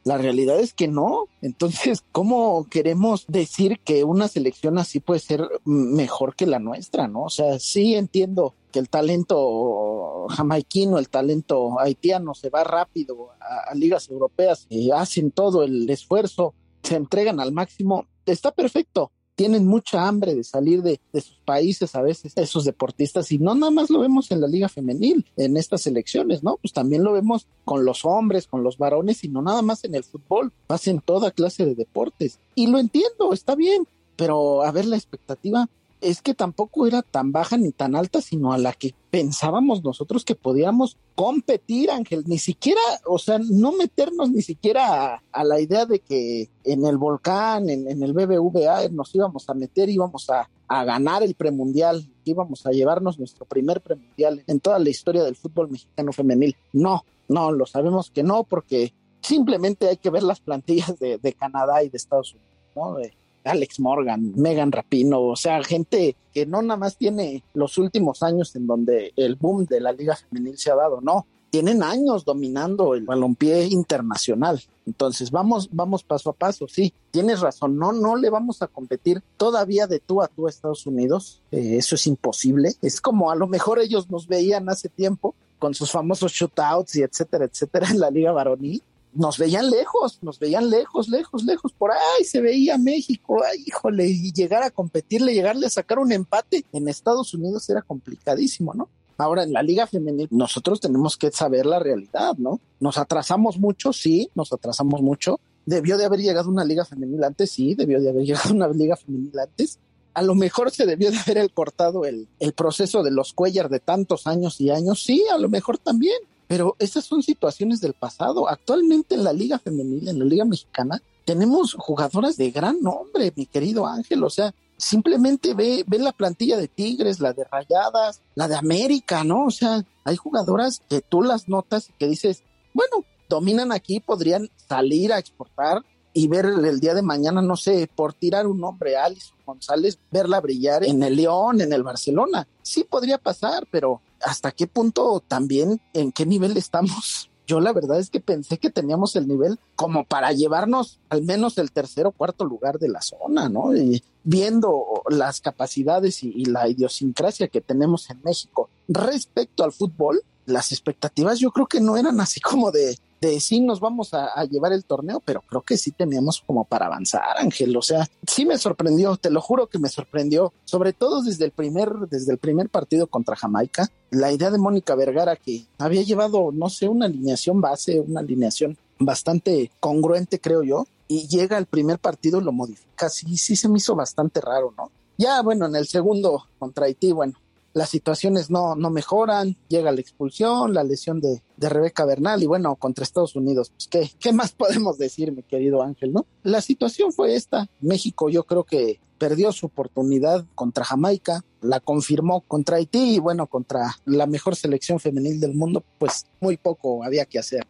La 0.03 0.17
realidad 0.19 0.59
es 0.59 0.73
que 0.73 0.87
no. 0.87 1.27
Entonces, 1.41 2.03
¿cómo 2.11 2.67
queremos 2.69 3.25
decir 3.27 3.79
que 3.83 4.03
una 4.03 4.27
selección 4.27 4.77
así 4.77 4.99
puede 4.99 5.19
ser 5.19 5.41
mejor 5.65 6.35
que 6.35 6.45
la 6.45 6.59
nuestra, 6.59 7.07
no? 7.07 7.23
O 7.23 7.29
sea, 7.29 7.57
sí 7.59 7.95
entiendo 7.95 8.53
que 8.71 8.79
el 8.79 8.89
talento 8.89 10.27
jamaiquino, 10.29 10.99
el 10.99 11.09
talento 11.09 11.79
haitiano 11.79 12.35
se 12.35 12.49
va 12.49 12.63
rápido 12.63 13.29
a, 13.39 13.73
ligas 13.73 14.09
europeas 14.09 14.67
y 14.69 14.91
hacen 14.91 15.31
todo 15.31 15.63
el 15.63 15.89
esfuerzo 15.89 16.53
se 16.85 16.95
entregan 16.95 17.39
al 17.39 17.51
máximo, 17.51 18.05
está 18.25 18.51
perfecto. 18.51 19.11
Tienen 19.35 19.67
mucha 19.67 20.07
hambre 20.07 20.33
de 20.33 20.45
salir 20.45 20.81
de, 20.81 21.01
sus 21.13 21.37
países 21.43 21.93
a 21.95 22.01
veces, 22.01 22.31
esos 22.37 22.63
deportistas, 22.63 23.31
y 23.33 23.37
no 23.37 23.53
nada 23.53 23.71
más 23.71 23.89
lo 23.89 23.99
vemos 23.99 24.31
en 24.31 24.39
la 24.39 24.47
liga 24.47 24.69
femenil, 24.69 25.25
en 25.35 25.57
estas 25.57 25.87
elecciones, 25.87 26.41
¿no? 26.41 26.57
Pues 26.57 26.71
también 26.71 27.03
lo 27.03 27.11
vemos 27.11 27.47
con 27.65 27.83
los 27.83 28.05
hombres, 28.05 28.47
con 28.47 28.63
los 28.63 28.77
varones, 28.77 29.25
y 29.25 29.27
no 29.27 29.41
nada 29.41 29.61
más 29.61 29.83
en 29.83 29.93
el 29.95 30.05
fútbol, 30.05 30.53
hacen 30.69 31.01
toda 31.01 31.31
clase 31.31 31.65
de 31.65 31.75
deportes. 31.75 32.39
Y 32.55 32.67
lo 32.67 32.79
entiendo, 32.79 33.33
está 33.33 33.55
bien, 33.55 33.85
pero 34.15 34.63
a 34.63 34.71
ver 34.71 34.85
la 34.85 34.95
expectativa 34.95 35.67
es 36.05 36.21
que 36.21 36.35
tampoco 36.35 36.85
era 36.85 37.01
tan 37.01 37.31
baja 37.31 37.57
ni 37.57 37.71
tan 37.71 37.95
alta, 37.95 38.21
sino 38.21 38.53
a 38.53 38.57
la 38.57 38.73
que 38.73 38.93
pensábamos 39.09 39.83
nosotros 39.83 40.23
que 40.23 40.35
podíamos 40.35 40.97
competir, 41.15 41.89
Ángel, 41.89 42.23
ni 42.27 42.37
siquiera, 42.37 42.81
o 43.07 43.17
sea, 43.17 43.39
no 43.39 43.71
meternos 43.71 44.29
ni 44.29 44.41
siquiera 44.41 45.23
a, 45.31 45.43
la 45.43 45.59
idea 45.59 45.85
de 45.85 45.99
que 45.99 46.49
en 46.63 46.85
el 46.85 46.97
volcán, 46.97 47.69
en, 47.69 48.03
el 48.03 48.13
BBVA, 48.13 48.89
nos 48.89 49.15
íbamos 49.15 49.49
a 49.49 49.55
meter, 49.55 49.89
íbamos 49.89 50.29
a, 50.29 50.47
a 50.67 50.83
ganar 50.83 51.23
el 51.23 51.33
premundial, 51.33 52.07
íbamos 52.23 52.65
a 52.65 52.71
llevarnos 52.71 53.17
nuestro 53.17 53.45
primer 53.45 53.81
premundial 53.81 54.43
en 54.45 54.59
toda 54.59 54.77
la 54.77 54.89
historia 54.89 55.23
del 55.23 55.35
fútbol 55.35 55.71
mexicano 55.71 56.13
femenil. 56.13 56.55
No, 56.71 57.03
no, 57.27 57.51
lo 57.51 57.65
sabemos 57.65 58.11
que 58.11 58.21
no, 58.21 58.43
porque 58.43 58.93
simplemente 59.21 59.87
hay 59.87 59.97
que 59.97 60.11
ver 60.11 60.21
las 60.21 60.39
plantillas 60.39 60.99
de, 60.99 61.17
de 61.17 61.33
Canadá 61.33 61.83
y 61.83 61.89
de 61.89 61.97
Estados 61.97 62.35
Unidos, 62.35 62.53
¿no? 62.75 63.24
Alex 63.45 63.79
Morgan, 63.79 64.33
Megan 64.35 64.71
Rapino, 64.71 65.21
o 65.21 65.35
sea, 65.35 65.63
gente 65.63 66.15
que 66.33 66.45
no 66.45 66.61
nada 66.61 66.77
más 66.77 66.97
tiene 66.97 67.43
los 67.53 67.77
últimos 67.77 68.23
años 68.23 68.55
en 68.55 68.67
donde 68.67 69.13
el 69.15 69.35
boom 69.35 69.65
de 69.65 69.79
la 69.79 69.91
liga 69.91 70.15
femenil 70.15 70.57
se 70.57 70.71
ha 70.71 70.75
dado, 70.75 70.99
no, 70.99 71.25
tienen 71.49 71.83
años 71.83 72.25
dominando 72.25 72.95
el 72.95 73.05
balompié 73.05 73.67
internacional. 73.67 74.61
Entonces, 74.85 75.31
vamos, 75.31 75.69
vamos 75.71 76.03
paso 76.03 76.31
a 76.31 76.33
paso, 76.33 76.67
sí, 76.67 76.93
tienes 77.11 77.39
razón, 77.39 77.77
no, 77.77 77.93
no 77.93 78.17
le 78.17 78.29
vamos 78.29 78.61
a 78.61 78.67
competir 78.67 79.23
todavía 79.37 79.87
de 79.87 79.99
tú 79.99 80.21
a 80.21 80.27
tú 80.27 80.47
a 80.47 80.49
Estados 80.49 80.85
Unidos, 80.85 81.41
eh, 81.51 81.77
eso 81.77 81.95
es 81.95 82.07
imposible, 82.07 82.73
es 82.81 82.99
como 82.99 83.31
a 83.31 83.35
lo 83.35 83.47
mejor 83.47 83.79
ellos 83.79 84.09
nos 84.09 84.27
veían 84.27 84.67
hace 84.69 84.89
tiempo 84.89 85.33
con 85.57 85.73
sus 85.73 85.91
famosos 85.91 86.33
shootouts 86.33 86.97
y 86.97 87.03
etcétera, 87.03 87.45
etcétera 87.45 87.89
en 87.89 87.99
la 87.99 88.11
liga 88.11 88.31
varonil, 88.31 88.83
nos 89.15 89.37
veían 89.37 89.69
lejos, 89.69 90.19
nos 90.21 90.39
veían 90.39 90.69
lejos, 90.69 91.07
lejos, 91.09 91.43
lejos, 91.43 91.71
por 91.71 91.91
ahí 91.91 92.23
se 92.25 92.41
veía 92.41 92.77
México, 92.77 93.41
ay, 93.43 93.63
híjole, 93.65 94.07
y 94.07 94.31
llegar 94.31 94.61
a 94.61 94.69
competirle, 94.69 95.33
llegarle 95.33 95.67
a 95.67 95.69
sacar 95.69 95.99
un 95.99 96.11
empate 96.11 96.65
en 96.73 96.87
Estados 96.87 97.33
Unidos 97.33 97.69
era 97.69 97.81
complicadísimo, 97.81 98.73
¿no? 98.73 98.89
Ahora 99.17 99.43
en 99.43 99.53
la 99.53 99.63
liga 99.63 99.87
femenil 99.87 100.27
nosotros 100.31 100.81
tenemos 100.81 101.15
que 101.15 101.31
saber 101.31 101.65
la 101.65 101.79
realidad, 101.79 102.35
¿no? 102.37 102.59
Nos 102.81 102.97
atrasamos 102.97 103.57
mucho, 103.57 103.93
sí, 103.93 104.29
nos 104.35 104.51
atrasamos 104.51 105.01
mucho. 105.01 105.39
Debió 105.65 105.97
de 105.97 106.05
haber 106.05 106.19
llegado 106.19 106.49
una 106.49 106.65
liga 106.65 106.83
femenil 106.83 107.23
antes, 107.23 107.49
sí, 107.51 107.75
debió 107.75 108.01
de 108.01 108.09
haber 108.09 108.23
llegado 108.25 108.53
una 108.53 108.67
liga 108.67 108.97
femenil 108.97 109.39
antes. 109.39 109.79
A 110.13 110.21
lo 110.21 110.35
mejor 110.35 110.71
se 110.71 110.85
debió 110.85 111.11
de 111.11 111.17
haber 111.17 111.49
cortado 111.51 112.05
el, 112.05 112.27
el 112.39 112.53
proceso 112.53 113.03
de 113.03 113.11
los 113.11 113.33
cuellar 113.33 113.69
de 113.69 113.79
tantos 113.79 114.27
años 114.27 114.59
y 114.59 114.69
años, 114.69 115.01
sí, 115.01 115.23
a 115.33 115.37
lo 115.37 115.47
mejor 115.47 115.77
también 115.77 116.17
pero 116.47 116.75
esas 116.79 117.05
son 117.05 117.23
situaciones 117.23 117.81
del 117.81 117.93
pasado. 117.93 118.47
Actualmente 118.49 119.15
en 119.15 119.23
la 119.23 119.33
liga 119.33 119.59
femenil, 119.59 120.07
en 120.07 120.19
la 120.19 120.25
liga 120.25 120.45
mexicana, 120.45 121.01
tenemos 121.25 121.73
jugadoras 121.73 122.37
de 122.37 122.51
gran 122.51 122.81
nombre, 122.81 123.33
mi 123.35 123.45
querido 123.45 123.87
Ángel, 123.87 124.23
o 124.23 124.29
sea, 124.29 124.53
simplemente 124.77 125.53
ve, 125.53 125.83
ve 125.87 125.99
la 125.99 126.11
plantilla 126.11 126.57
de 126.57 126.67
Tigres, 126.67 127.19
la 127.19 127.33
de 127.33 127.45
Rayadas, 127.45 128.21
la 128.35 128.47
de 128.47 128.55
América, 128.55 129.23
¿no? 129.23 129.45
O 129.45 129.51
sea, 129.51 129.83
hay 130.03 130.15
jugadoras 130.15 130.81
que 130.89 131.01
tú 131.01 131.21
las 131.21 131.47
notas 131.47 131.89
y 131.89 131.93
que 131.93 132.07
dices, 132.07 132.43
bueno, 132.73 133.05
dominan 133.29 133.71
aquí, 133.71 133.99
podrían 133.99 134.49
salir 134.67 135.13
a 135.13 135.19
exportar 135.19 135.83
y 136.13 136.27
ver 136.27 136.45
el 136.45 136.79
día 136.79 136.93
de 136.93 137.01
mañana, 137.01 137.41
no 137.41 137.57
sé, 137.57 137.89
por 137.93 138.13
tirar 138.13 138.47
un 138.47 138.59
nombre, 138.59 138.95
Alison 138.95 139.37
González, 139.45 139.99
verla 140.11 140.39
brillar 140.39 140.85
en 140.85 141.03
el 141.03 141.17
León, 141.17 141.59
en 141.59 141.73
el 141.73 141.83
Barcelona. 141.83 142.47
Sí 142.61 142.85
podría 142.85 143.17
pasar, 143.17 143.67
pero 143.69 144.01
¿hasta 144.21 144.51
qué 144.51 144.67
punto 144.67 145.23
también, 145.27 145.81
en 145.93 146.11
qué 146.11 146.25
nivel 146.25 146.57
estamos? 146.57 147.29
Yo 147.47 147.59
la 147.59 147.73
verdad 147.73 147.99
es 147.99 148.09
que 148.09 148.19
pensé 148.19 148.57
que 148.57 148.71
teníamos 148.71 149.15
el 149.15 149.27
nivel 149.27 149.59
como 149.75 150.03
para 150.03 150.31
llevarnos 150.31 150.99
al 151.09 151.21
menos 151.21 151.59
el 151.59 151.71
tercer 151.71 152.07
o 152.07 152.11
cuarto 152.11 152.43
lugar 152.43 152.79
de 152.79 152.89
la 152.89 153.01
zona, 153.01 153.49
¿no? 153.49 153.75
Y 153.75 154.03
viendo 154.23 155.03
las 155.09 155.41
capacidades 155.41 156.23
y, 156.23 156.33
y 156.35 156.45
la 156.45 156.67
idiosincrasia 156.67 157.47
que 157.47 157.61
tenemos 157.61 158.09
en 158.09 158.19
México 158.23 158.69
respecto 158.87 159.63
al 159.63 159.73
fútbol, 159.73 160.23
las 160.47 160.71
expectativas 160.71 161.39
yo 161.39 161.51
creo 161.51 161.67
que 161.67 161.81
no 161.81 161.97
eran 161.97 162.19
así 162.19 162.39
como 162.39 162.71
de, 162.71 162.97
de 163.25 163.39
sí 163.39 163.59
nos 163.59 163.79
vamos 163.79 164.13
a, 164.13 164.43
llevar 164.45 164.73
el 164.73 164.85
torneo, 164.85 165.21
pero 165.23 165.41
creo 165.41 165.61
que 165.61 165.77
sí 165.77 165.91
teníamos 165.91 166.43
como 166.45 166.65
para 166.65 166.85
avanzar, 166.85 167.23
Ángel. 167.37 167.75
O 167.75 167.81
sea, 167.81 168.07
sí 168.27 168.45
me 168.45 168.57
sorprendió, 168.57 169.17
te 169.17 169.29
lo 169.29 169.41
juro 169.41 169.67
que 169.67 169.79
me 169.79 169.89
sorprendió, 169.89 170.53
sobre 170.63 170.93
todo 170.93 171.21
desde 171.21 171.45
el 171.45 171.51
primer, 171.51 171.91
desde 172.09 172.31
el 172.31 172.37
primer 172.37 172.69
partido 172.69 173.07
contra 173.07 173.35
Jamaica, 173.35 173.89
la 174.11 174.31
idea 174.31 174.51
de 174.51 174.57
Mónica 174.57 174.95
Vergara 174.95 175.35
que 175.35 175.65
había 175.77 176.03
llevado, 176.03 176.51
no 176.53 176.69
sé, 176.69 176.87
una 176.87 177.05
alineación 177.05 177.61
base, 177.61 177.99
una 177.99 178.21
alineación 178.21 178.77
bastante 178.99 179.71
congruente, 179.79 180.39
creo 180.39 180.63
yo, 180.63 180.85
y 181.07 181.27
llega 181.27 181.57
el 181.57 181.65
primer 181.65 181.99
partido 181.99 182.39
y 182.39 182.43
lo 182.43 182.51
modifica. 182.51 183.09
Sí, 183.09 183.37
sí 183.37 183.55
se 183.55 183.69
me 183.69 183.77
hizo 183.77 183.95
bastante 183.95 184.41
raro, 184.41 184.73
¿no? 184.77 184.91
Ya, 185.17 185.41
bueno, 185.41 185.65
en 185.65 185.75
el 185.75 185.87
segundo 185.87 186.45
contra 186.59 186.85
Haití, 186.85 187.11
bueno, 187.11 187.33
las 187.75 187.89
situaciones 187.89 188.49
no, 188.49 188.73
no 188.75 188.89
mejoran, 188.89 189.57
llega 189.67 189.91
la 189.91 189.99
expulsión, 189.99 190.73
la 190.73 190.85
lesión 190.85 191.19
de, 191.19 191.43
de 191.57 191.69
Rebeca 191.69 192.05
Bernal 192.05 192.41
y 192.41 192.45
bueno, 192.45 192.77
contra 192.77 193.03
Estados 193.03 193.35
Unidos, 193.35 193.69
pues 193.69 193.87
¿qué, 193.89 194.09
¿qué 194.17 194.31
más 194.31 194.51
podemos 194.57 194.97
decir, 194.97 195.33
mi 195.33 195.43
querido 195.43 195.83
Ángel, 195.83 196.13
no? 196.13 196.25
La 196.41 196.61
situación 196.61 197.11
fue 197.11 197.35
esta, 197.35 197.67
México 197.81 198.29
yo 198.29 198.45
creo 198.45 198.63
que 198.63 199.01
perdió 199.17 199.51
su 199.51 199.65
oportunidad 199.65 200.45
contra 200.55 200.85
Jamaica, 200.85 201.43
la 201.61 201.81
confirmó 201.81 202.41
contra 202.41 202.77
Haití 202.77 203.15
y 203.15 203.19
bueno, 203.19 203.47
contra 203.47 203.95
la 204.05 204.25
mejor 204.25 204.55
selección 204.55 204.99
femenil 204.99 205.41
del 205.41 205.53
mundo, 205.53 205.83
pues 205.99 206.27
muy 206.39 206.55
poco 206.55 207.03
había 207.03 207.25
que 207.25 207.39
hacer. 207.39 207.67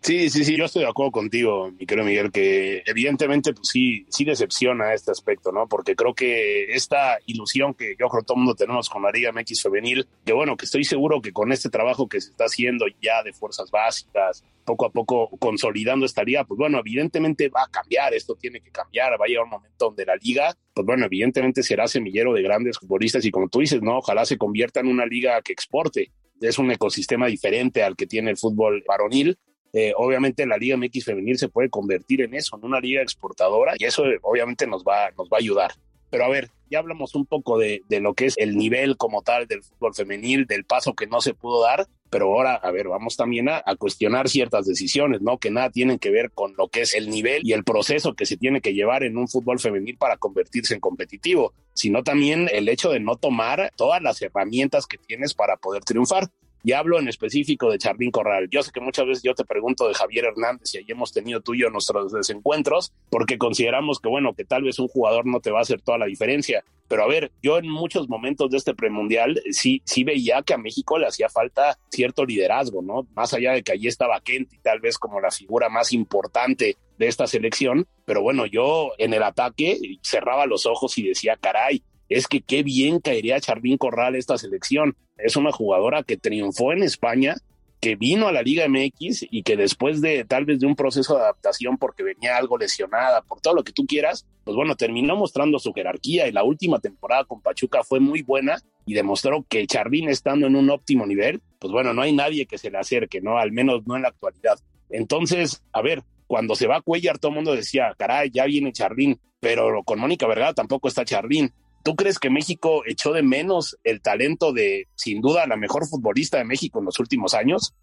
Sí, 0.00 0.30
sí, 0.30 0.44
sí, 0.44 0.56
yo 0.56 0.64
estoy 0.64 0.82
de 0.82 0.88
acuerdo 0.88 1.10
contigo, 1.10 1.70
mi 1.72 1.84
querido 1.84 2.06
Miguel, 2.06 2.30
que 2.30 2.82
evidentemente 2.86 3.52
pues 3.52 3.68
sí, 3.68 4.06
sí 4.08 4.24
decepciona 4.24 4.94
este 4.94 5.10
aspecto, 5.10 5.50
¿no? 5.50 5.66
Porque 5.68 5.96
creo 5.96 6.14
que 6.14 6.72
esta 6.72 7.18
ilusión 7.26 7.74
que 7.74 7.96
yo 7.98 8.08
creo 8.08 8.22
todo 8.22 8.36
el 8.36 8.44
mundo 8.44 8.54
tenemos 8.54 8.88
con 8.88 9.02
la 9.02 9.10
Liga 9.10 9.32
MX 9.32 9.62
femenil, 9.62 10.06
que 10.24 10.32
bueno, 10.32 10.56
que 10.56 10.66
estoy 10.66 10.84
seguro 10.84 11.20
que 11.20 11.32
con 11.32 11.52
este 11.52 11.68
trabajo 11.68 12.08
que 12.08 12.20
se 12.20 12.30
está 12.30 12.44
haciendo 12.44 12.86
ya 13.02 13.22
de 13.22 13.32
fuerzas 13.32 13.70
básicas, 13.70 14.44
poco 14.64 14.86
a 14.86 14.90
poco 14.90 15.30
consolidando 15.38 16.06
esta 16.06 16.22
liga, 16.22 16.44
pues 16.44 16.58
bueno, 16.58 16.78
evidentemente 16.78 17.48
va 17.48 17.64
a 17.64 17.70
cambiar, 17.70 18.14
esto 18.14 18.34
tiene 18.34 18.60
que 18.60 18.70
cambiar, 18.70 19.12
va 19.20 19.24
a 19.24 19.28
llegar 19.28 19.44
un 19.44 19.50
momento 19.50 19.86
donde 19.86 20.06
la 20.06 20.16
liga, 20.16 20.54
pues 20.74 20.86
bueno, 20.86 21.06
evidentemente 21.06 21.62
será 21.62 21.88
semillero 21.88 22.32
de 22.34 22.42
grandes 22.42 22.78
futbolistas 22.78 23.24
y 23.24 23.30
como 23.30 23.48
tú 23.48 23.60
dices, 23.60 23.82
¿no? 23.82 23.98
Ojalá 23.98 24.24
se 24.24 24.38
convierta 24.38 24.80
en 24.80 24.86
una 24.86 25.06
liga 25.06 25.42
que 25.42 25.52
exporte. 25.52 26.12
Es 26.40 26.58
un 26.58 26.70
ecosistema 26.70 27.26
diferente 27.26 27.82
al 27.82 27.96
que 27.96 28.06
tiene 28.06 28.30
el 28.30 28.36
fútbol 28.36 28.84
varonil, 28.86 29.36
eh, 29.72 29.92
obviamente 29.96 30.46
la 30.46 30.56
Liga 30.56 30.76
MX 30.76 31.04
femenil 31.04 31.38
se 31.38 31.48
puede 31.48 31.70
convertir 31.70 32.22
en 32.22 32.34
eso, 32.34 32.56
en 32.56 32.64
una 32.64 32.80
liga 32.80 33.02
exportadora 33.02 33.74
y 33.78 33.84
eso 33.84 34.04
obviamente 34.22 34.66
nos 34.66 34.82
va, 34.82 35.10
nos 35.16 35.28
va 35.28 35.36
a 35.36 35.40
ayudar. 35.40 35.72
Pero 36.10 36.24
a 36.24 36.28
ver, 36.28 36.48
ya 36.70 36.78
hablamos 36.78 37.14
un 37.14 37.26
poco 37.26 37.58
de, 37.58 37.82
de, 37.88 38.00
lo 38.00 38.14
que 38.14 38.26
es 38.26 38.34
el 38.38 38.56
nivel 38.56 38.96
como 38.96 39.22
tal 39.22 39.46
del 39.46 39.62
fútbol 39.62 39.94
femenil, 39.94 40.46
del 40.46 40.64
paso 40.64 40.94
que 40.94 41.06
no 41.06 41.20
se 41.20 41.34
pudo 41.34 41.62
dar, 41.62 41.86
pero 42.10 42.26
ahora, 42.26 42.54
a 42.54 42.70
ver, 42.70 42.88
vamos 42.88 43.16
también 43.16 43.48
a, 43.50 43.62
a, 43.64 43.76
cuestionar 43.76 44.28
ciertas 44.28 44.66
decisiones, 44.66 45.20
¿no? 45.20 45.36
Que 45.36 45.50
nada 45.50 45.68
tienen 45.70 45.98
que 45.98 46.10
ver 46.10 46.30
con 46.32 46.54
lo 46.56 46.68
que 46.68 46.80
es 46.80 46.94
el 46.94 47.10
nivel 47.10 47.42
y 47.44 47.52
el 47.52 47.64
proceso 47.64 48.14
que 48.14 48.24
se 48.24 48.38
tiene 48.38 48.62
que 48.62 48.72
llevar 48.72 49.02
en 49.02 49.18
un 49.18 49.28
fútbol 49.28 49.58
femenil 49.58 49.98
para 49.98 50.16
convertirse 50.16 50.72
en 50.72 50.80
competitivo, 50.80 51.52
sino 51.74 52.02
también 52.02 52.48
el 52.52 52.68
hecho 52.70 52.90
de 52.90 53.00
no 53.00 53.16
tomar 53.16 53.70
todas 53.76 54.00
las 54.00 54.22
herramientas 54.22 54.86
que 54.86 54.96
tienes 54.96 55.34
para 55.34 55.56
poder 55.56 55.84
triunfar. 55.84 56.30
Y 56.64 56.72
hablo 56.72 56.98
en 56.98 57.08
específico 57.08 57.70
de 57.70 57.78
Chardín 57.78 58.10
Corral. 58.10 58.48
Yo 58.50 58.62
sé 58.62 58.72
que 58.72 58.80
muchas 58.80 59.06
veces 59.06 59.22
yo 59.22 59.34
te 59.34 59.44
pregunto 59.44 59.86
de 59.88 59.94
Javier 59.94 60.26
Hernández 60.26 60.74
y 60.74 60.78
ahí 60.78 60.84
hemos 60.88 61.12
tenido 61.12 61.40
tú 61.40 61.54
y 61.54 61.60
yo 61.60 61.70
nuestros 61.70 62.12
desencuentros 62.12 62.92
porque 63.10 63.38
consideramos 63.38 64.00
que, 64.00 64.08
bueno, 64.08 64.34
que 64.34 64.44
tal 64.44 64.62
vez 64.62 64.78
un 64.78 64.88
jugador 64.88 65.26
no 65.26 65.40
te 65.40 65.50
va 65.50 65.60
a 65.60 65.62
hacer 65.62 65.80
toda 65.80 65.98
la 65.98 66.06
diferencia. 66.06 66.64
Pero 66.88 67.04
a 67.04 67.06
ver, 67.06 67.30
yo 67.42 67.58
en 67.58 67.68
muchos 67.68 68.08
momentos 68.08 68.50
de 68.50 68.56
este 68.56 68.74
premundial 68.74 69.40
sí, 69.50 69.82
sí 69.84 70.04
veía 70.04 70.42
que 70.42 70.54
a 70.54 70.58
México 70.58 70.98
le 70.98 71.06
hacía 71.06 71.28
falta 71.28 71.78
cierto 71.90 72.24
liderazgo, 72.24 72.82
¿no? 72.82 73.06
Más 73.14 73.34
allá 73.34 73.52
de 73.52 73.62
que 73.62 73.72
allí 73.72 73.88
estaba 73.88 74.20
Kent 74.20 74.52
y 74.54 74.58
tal 74.58 74.80
vez 74.80 74.98
como 74.98 75.20
la 75.20 75.30
figura 75.30 75.68
más 75.68 75.92
importante 75.92 76.76
de 76.98 77.06
esta 77.06 77.26
selección. 77.26 77.86
Pero 78.06 78.22
bueno, 78.22 78.46
yo 78.46 78.92
en 78.96 79.12
el 79.12 79.22
ataque 79.22 79.78
cerraba 80.02 80.46
los 80.46 80.64
ojos 80.64 80.96
y 80.96 81.08
decía, 81.08 81.36
caray, 81.36 81.82
es 82.08 82.26
que 82.26 82.40
qué 82.40 82.62
bien 82.62 83.00
caería 83.00 83.40
Chardín 83.40 83.78
Corral 83.78 84.16
esta 84.16 84.38
selección. 84.38 84.96
Es 85.16 85.36
una 85.36 85.52
jugadora 85.52 86.02
que 86.02 86.16
triunfó 86.16 86.72
en 86.72 86.82
España, 86.82 87.36
que 87.80 87.96
vino 87.96 88.26
a 88.26 88.32
la 88.32 88.42
Liga 88.42 88.66
MX 88.68 89.26
y 89.30 89.42
que 89.42 89.56
después 89.56 90.00
de 90.00 90.24
tal 90.24 90.44
vez 90.44 90.58
de 90.58 90.66
un 90.66 90.74
proceso 90.74 91.14
de 91.14 91.22
adaptación 91.22 91.78
porque 91.78 92.02
venía 92.02 92.36
algo 92.36 92.58
lesionada, 92.58 93.22
por 93.22 93.40
todo 93.40 93.54
lo 93.54 93.62
que 93.62 93.72
tú 93.72 93.86
quieras, 93.86 94.26
pues 94.44 94.56
bueno, 94.56 94.74
terminó 94.74 95.16
mostrando 95.16 95.58
su 95.58 95.72
jerarquía 95.72 96.26
y 96.26 96.32
la 96.32 96.42
última 96.42 96.80
temporada 96.80 97.24
con 97.24 97.40
Pachuca 97.40 97.84
fue 97.84 98.00
muy 98.00 98.22
buena 98.22 98.60
y 98.84 98.94
demostró 98.94 99.44
que 99.48 99.66
Chardín 99.66 100.08
estando 100.08 100.46
en 100.46 100.56
un 100.56 100.70
óptimo 100.70 101.06
nivel, 101.06 101.40
pues 101.58 101.72
bueno, 101.72 101.92
no 101.92 102.02
hay 102.02 102.12
nadie 102.12 102.46
que 102.46 102.58
se 102.58 102.70
le 102.70 102.78
acerque, 102.78 103.20
¿no? 103.20 103.38
Al 103.38 103.52
menos 103.52 103.86
no 103.86 103.96
en 103.96 104.02
la 104.02 104.08
actualidad. 104.08 104.58
Entonces, 104.90 105.62
a 105.72 105.82
ver, 105.82 106.02
cuando 106.26 106.54
se 106.54 106.66
va 106.66 106.76
a 106.76 106.82
Cuellar 106.82 107.18
todo 107.18 107.30
el 107.30 107.36
mundo 107.36 107.54
decía, 107.54 107.94
caray, 107.98 108.30
ya 108.30 108.44
viene 108.46 108.72
Chardín, 108.72 109.20
pero 109.40 109.82
con 109.84 110.00
Mónica 110.00 110.26
Vergara 110.26 110.54
tampoco 110.54 110.88
está 110.88 111.04
Chardín. 111.04 111.52
¿Tú 111.82 111.96
crees 111.96 112.18
que 112.18 112.30
México 112.30 112.82
echó 112.86 113.12
de 113.12 113.22
menos 113.22 113.78
el 113.84 114.02
talento 114.02 114.52
de, 114.52 114.88
sin 114.94 115.20
duda, 115.20 115.46
la 115.46 115.56
mejor 115.56 115.86
futbolista 115.86 116.38
de 116.38 116.44
México 116.44 116.78
en 116.78 116.86
los 116.86 116.98
últimos 116.98 117.34
años? 117.34 117.74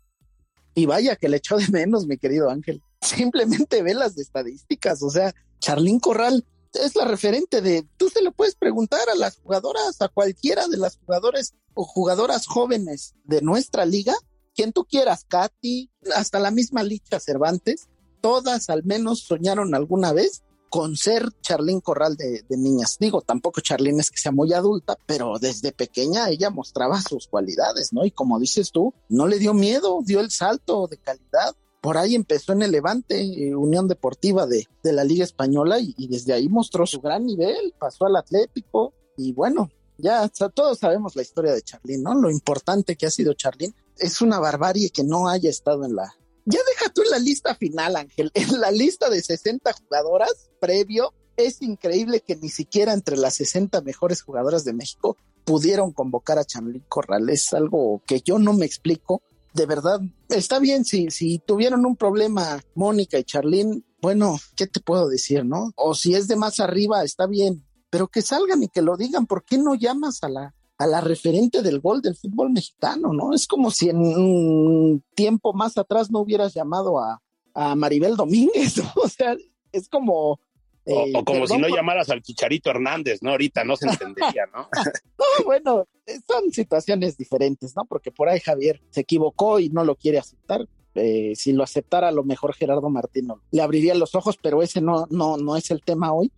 Y 0.73 0.85
vaya 0.85 1.15
que 1.15 1.29
le 1.29 1.37
echó 1.37 1.57
de 1.57 1.67
menos, 1.69 2.05
mi 2.05 2.17
querido 2.17 2.49
Ángel. 2.49 2.81
Simplemente 3.01 3.81
ve 3.81 3.93
las 3.93 4.17
estadísticas. 4.17 5.01
O 5.01 5.09
sea, 5.09 5.33
Charlín 5.59 5.99
Corral 5.99 6.45
es 6.73 6.95
la 6.95 7.05
referente 7.05 7.61
de. 7.61 7.87
Tú 7.97 8.09
se 8.09 8.21
lo 8.21 8.31
puedes 8.31 8.55
preguntar 8.55 9.09
a 9.09 9.15
las 9.15 9.37
jugadoras, 9.37 10.01
a 10.01 10.09
cualquiera 10.09 10.67
de 10.67 10.77
las 10.77 10.97
jugadores 10.97 11.53
o 11.73 11.85
jugadoras 11.85 12.45
jóvenes 12.47 13.15
de 13.23 13.41
nuestra 13.41 13.85
liga, 13.85 14.13
quien 14.53 14.71
tú 14.71 14.85
quieras, 14.85 15.25
Katy, 15.27 15.89
hasta 16.15 16.39
la 16.39 16.51
misma 16.51 16.83
Licha 16.83 17.19
Cervantes, 17.19 17.89
todas 18.21 18.69
al 18.69 18.83
menos 18.83 19.19
soñaron 19.19 19.75
alguna 19.75 20.13
vez 20.13 20.43
con 20.75 20.97
ser 20.97 21.31
Charlín 21.39 21.79
Corral 21.79 22.17
de, 22.17 22.43
niñas. 22.49 22.97
Digo, 22.99 23.21
tampoco 23.21 23.61
Charlín 23.61 23.97
es 24.01 24.11
que 24.11 24.17
sea 24.17 24.33
muy 24.33 24.51
adulta, 24.51 24.97
pero 25.05 25.39
desde 25.39 25.71
pequeña 25.71 26.29
ella 26.29 26.49
mostraba 26.49 26.99
sus 26.99 27.27
cualidades, 27.27 27.93
¿no? 27.93 28.03
Y 28.03 28.11
como 28.11 28.41
dices 28.41 28.73
tú, 28.73 28.93
no 29.07 29.25
le 29.25 29.39
dio 29.39 29.53
miedo, 29.53 30.01
dio 30.03 30.19
el 30.19 30.31
salto 30.31 30.87
de 30.87 30.97
calidad. 30.97 31.55
Por 31.79 31.97
ahí 31.97 32.13
empezó 32.13 32.51
en 32.51 32.61
el 32.61 32.71
Levante, 32.73 33.21
eh, 33.21 33.55
Unión 33.55 33.87
Deportiva 33.87 34.47
de, 34.47 34.67
la 34.83 35.05
Liga 35.05 35.23
Española, 35.23 35.79
y, 35.79 36.07
desde 36.09 36.33
ahí 36.33 36.49
mostró 36.49 36.85
su 36.85 36.99
gran 36.99 37.25
nivel, 37.25 37.73
pasó 37.79 38.07
al 38.07 38.17
Atlético, 38.17 38.93
y 39.15 39.31
bueno, 39.31 39.69
ya 39.97 40.27
todos 40.27 40.79
sabemos 40.79 41.15
la 41.15 41.21
historia 41.21 41.53
de 41.53 41.61
Charlín, 41.61 42.03
¿no? 42.03 42.15
Lo 42.15 42.29
importante 42.29 42.97
que 42.97 43.05
ha 43.05 43.11
sido 43.11 43.33
Charlín. 43.33 43.73
Es 43.97 44.21
una 44.21 44.39
barbarie 44.39 44.89
que 44.89 45.05
no 45.05 45.29
haya 45.29 45.49
estado 45.49 45.85
en 45.85 45.95
la, 45.95 46.13
ya 46.45 46.59
deja 46.67 46.91
tú 46.93 47.01
en 47.01 47.09
la 47.09 47.19
lista 47.19 47.55
final, 47.55 47.95
Ángel. 47.95 48.31
En 48.33 48.59
la 48.59 48.71
lista 48.71 49.09
de 49.09 49.21
60 49.21 49.73
jugadoras 49.73 50.49
previo, 50.59 51.13
es 51.37 51.61
increíble 51.61 52.21
que 52.21 52.35
ni 52.35 52.49
siquiera 52.49 52.93
entre 52.93 53.17
las 53.17 53.35
60 53.35 53.81
mejores 53.81 54.21
jugadoras 54.21 54.63
de 54.63 54.73
México 54.73 55.17
pudieron 55.43 55.91
convocar 55.91 56.39
a 56.39 56.45
Chanlín 56.45 56.83
Corral. 56.87 57.29
Es 57.29 57.53
algo 57.53 58.01
que 58.05 58.21
yo 58.21 58.39
no 58.39 58.53
me 58.53 58.65
explico. 58.65 59.21
De 59.53 59.65
verdad, 59.65 60.01
está 60.29 60.59
bien 60.59 60.85
si, 60.85 61.09
si 61.11 61.39
tuvieron 61.39 61.85
un 61.85 61.95
problema 61.95 62.61
Mónica 62.73 63.17
y 63.17 63.23
Charlín, 63.23 63.85
bueno, 64.01 64.37
¿qué 64.55 64.67
te 64.67 64.79
puedo 64.79 65.07
decir, 65.07 65.45
no? 65.45 65.71
O 65.75 65.95
si 65.95 66.13
es 66.15 66.27
de 66.27 66.35
más 66.35 66.59
arriba, 66.59 67.03
está 67.03 67.25
bien, 67.25 67.65
pero 67.89 68.07
que 68.07 68.21
salgan 68.21 68.63
y 68.63 68.67
que 68.67 68.81
lo 68.81 68.97
digan. 68.97 69.25
¿Por 69.25 69.45
qué 69.45 69.57
no 69.57 69.75
llamas 69.75 70.23
a 70.23 70.29
la, 70.29 70.54
a 70.77 70.87
la 70.87 71.01
referente 71.01 71.61
del 71.61 71.79
gol 71.79 72.01
del 72.01 72.15
fútbol 72.15 72.51
mexicano, 72.51 73.13
¿no? 73.13 73.33
Es 73.33 73.47
como 73.47 73.71
si 73.71 73.89
en 73.89 73.97
un 73.97 75.03
tiempo 75.15 75.53
más 75.53 75.77
atrás 75.77 76.11
no 76.11 76.19
hubieras 76.19 76.53
llamado 76.53 76.99
a, 76.99 77.21
a 77.53 77.75
Maribel 77.75 78.15
Domínguez, 78.15 78.77
¿no? 78.77 78.91
O 79.03 79.09
sea, 79.09 79.35
es 79.71 79.89
como... 79.89 80.39
Eh, 80.85 81.13
o, 81.15 81.19
o, 81.19 81.25
como 81.25 81.47
si 81.47 81.57
no 81.57 81.67
por... 81.67 81.75
llamaras 81.75 82.09
al 82.09 82.21
Chicharito 82.21 82.69
Hernández, 82.69 83.23
¿no? 83.23 83.31
Ahorita 83.31 83.63
no 83.63 83.75
se 83.75 83.87
entendería, 83.87 84.45
¿no? 84.53 84.69
no, 85.17 85.45
bueno, 85.45 85.87
son 86.27 86.51
situaciones 86.51 87.17
diferentes, 87.17 87.75
¿no? 87.75 87.85
Porque 87.85 88.11
por 88.11 88.29
ahí 88.29 88.39
Javier 88.39 88.81
se 88.91 89.01
equivocó 89.01 89.59
y 89.59 89.69
no 89.69 89.83
lo 89.83 89.95
quiere 89.95 90.19
aceptar. 90.19 90.67
Eh, 90.93 91.33
si 91.35 91.53
lo 91.53 91.63
aceptara, 91.63 92.09
a 92.09 92.11
lo 92.11 92.23
mejor 92.23 92.53
Gerardo 92.53 92.89
Martino 92.89 93.41
le 93.51 93.61
abriría 93.61 93.95
los 93.95 94.15
ojos, 94.15 94.37
pero 94.41 94.61
ese 94.61 94.79
no, 94.79 95.07
no, 95.09 95.37
no 95.37 95.57
es 95.57 95.71
el 95.71 95.81
tema 95.81 96.13
hoy. 96.13 96.31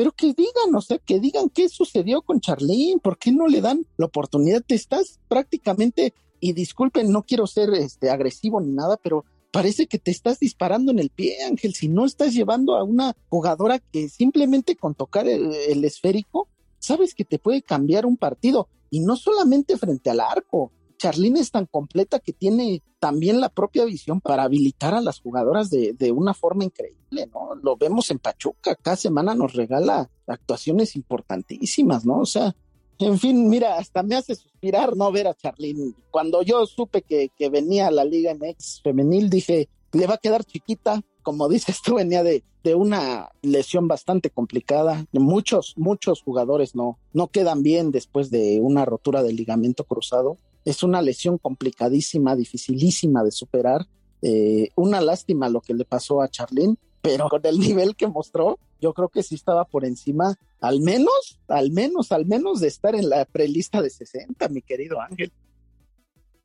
Pero 0.00 0.12
que 0.12 0.28
digan, 0.28 0.74
o 0.74 0.80
sea, 0.80 0.96
que 0.96 1.20
digan 1.20 1.50
qué 1.50 1.68
sucedió 1.68 2.22
con 2.22 2.40
Charlene, 2.40 3.00
por 3.02 3.18
qué 3.18 3.32
no 3.32 3.48
le 3.48 3.60
dan 3.60 3.84
la 3.98 4.06
oportunidad. 4.06 4.62
Te 4.66 4.74
estás 4.74 5.20
prácticamente, 5.28 6.14
y 6.40 6.54
disculpen, 6.54 7.12
no 7.12 7.22
quiero 7.22 7.46
ser 7.46 7.68
este, 7.74 8.08
agresivo 8.08 8.62
ni 8.62 8.72
nada, 8.72 8.96
pero 8.96 9.26
parece 9.50 9.86
que 9.88 9.98
te 9.98 10.10
estás 10.10 10.40
disparando 10.40 10.90
en 10.90 11.00
el 11.00 11.10
pie, 11.10 11.44
Ángel. 11.44 11.74
Si 11.74 11.88
no 11.88 12.06
estás 12.06 12.32
llevando 12.32 12.76
a 12.76 12.82
una 12.82 13.14
jugadora 13.28 13.78
que 13.78 14.08
simplemente 14.08 14.74
con 14.74 14.94
tocar 14.94 15.28
el 15.28 15.84
esférico, 15.84 16.48
sabes 16.78 17.14
que 17.14 17.26
te 17.26 17.38
puede 17.38 17.60
cambiar 17.60 18.06
un 18.06 18.16
partido. 18.16 18.70
Y 18.88 19.00
no 19.00 19.16
solamente 19.16 19.76
frente 19.76 20.08
al 20.08 20.20
arco, 20.20 20.72
Charlene 21.00 21.40
es 21.40 21.50
tan 21.50 21.64
completa 21.64 22.18
que 22.18 22.34
tiene 22.34 22.82
también 22.98 23.40
la 23.40 23.48
propia 23.48 23.86
visión 23.86 24.20
para 24.20 24.42
habilitar 24.42 24.92
a 24.92 25.00
las 25.00 25.20
jugadoras 25.20 25.70
de, 25.70 26.12
una 26.12 26.34
forma 26.34 26.64
increíble, 26.64 27.26
¿no? 27.32 27.54
Lo 27.62 27.78
vemos 27.78 28.10
en 28.10 28.18
Pachuca, 28.18 28.74
cada 28.74 28.96
semana 28.96 29.34
nos 29.34 29.54
regala 29.54 30.10
actuaciones 30.26 30.96
importantísimas, 30.96 32.04
¿no? 32.04 32.18
O 32.18 32.26
sea, 32.26 32.54
en 32.98 33.18
fin, 33.18 33.48
mira, 33.48 33.78
hasta 33.78 34.02
me 34.02 34.14
hace 34.14 34.34
suspirar 34.34 34.94
no 34.94 35.10
ver 35.10 35.26
a 35.26 35.34
Charlene. 35.34 35.94
Cuando 36.10 36.42
yo 36.42 36.66
supe 36.66 37.00
que, 37.00 37.30
que 37.34 37.48
venía 37.48 37.86
a 37.86 37.90
la 37.90 38.04
Liga 38.04 38.34
MX 38.34 38.82
femenil, 38.82 39.30
dije, 39.30 39.70
le 39.92 40.06
va 40.06 40.14
a 40.14 40.18
quedar 40.18 40.44
chiquita, 40.44 41.00
como 41.22 41.48
dices 41.48 41.80
tú, 41.82 41.94
venía 41.94 42.22
de, 42.22 42.44
de 42.62 42.74
una 42.74 43.30
lesión 43.40 43.88
bastante 43.88 44.28
complicada. 44.28 45.06
Muchos, 45.12 45.72
muchos 45.78 46.20
jugadores 46.20 46.74
no, 46.74 46.98
no 47.14 47.28
quedan 47.28 47.62
bien 47.62 47.90
después 47.90 48.30
de 48.30 48.60
una 48.60 48.84
rotura 48.84 49.22
del 49.22 49.36
ligamento 49.36 49.84
cruzado. 49.84 50.36
Es 50.64 50.82
una 50.82 51.02
lesión 51.02 51.38
complicadísima, 51.38 52.36
dificilísima 52.36 53.24
de 53.24 53.30
superar. 53.30 53.86
Eh, 54.22 54.70
una 54.76 55.00
lástima 55.00 55.48
lo 55.48 55.60
que 55.60 55.74
le 55.74 55.84
pasó 55.84 56.20
a 56.20 56.28
Charlene, 56.28 56.76
pero 57.00 57.28
con 57.28 57.40
el 57.44 57.58
nivel 57.58 57.96
que 57.96 58.06
mostró, 58.06 58.58
yo 58.80 58.92
creo 58.92 59.08
que 59.08 59.22
sí 59.22 59.34
estaba 59.34 59.64
por 59.64 59.84
encima, 59.84 60.36
al 60.60 60.80
menos, 60.80 61.38
al 61.48 61.70
menos, 61.70 62.12
al 62.12 62.26
menos 62.26 62.60
de 62.60 62.68
estar 62.68 62.94
en 62.94 63.08
la 63.08 63.24
prelista 63.24 63.80
de 63.80 63.90
60, 63.90 64.48
mi 64.48 64.62
querido 64.62 65.00
Ángel. 65.00 65.32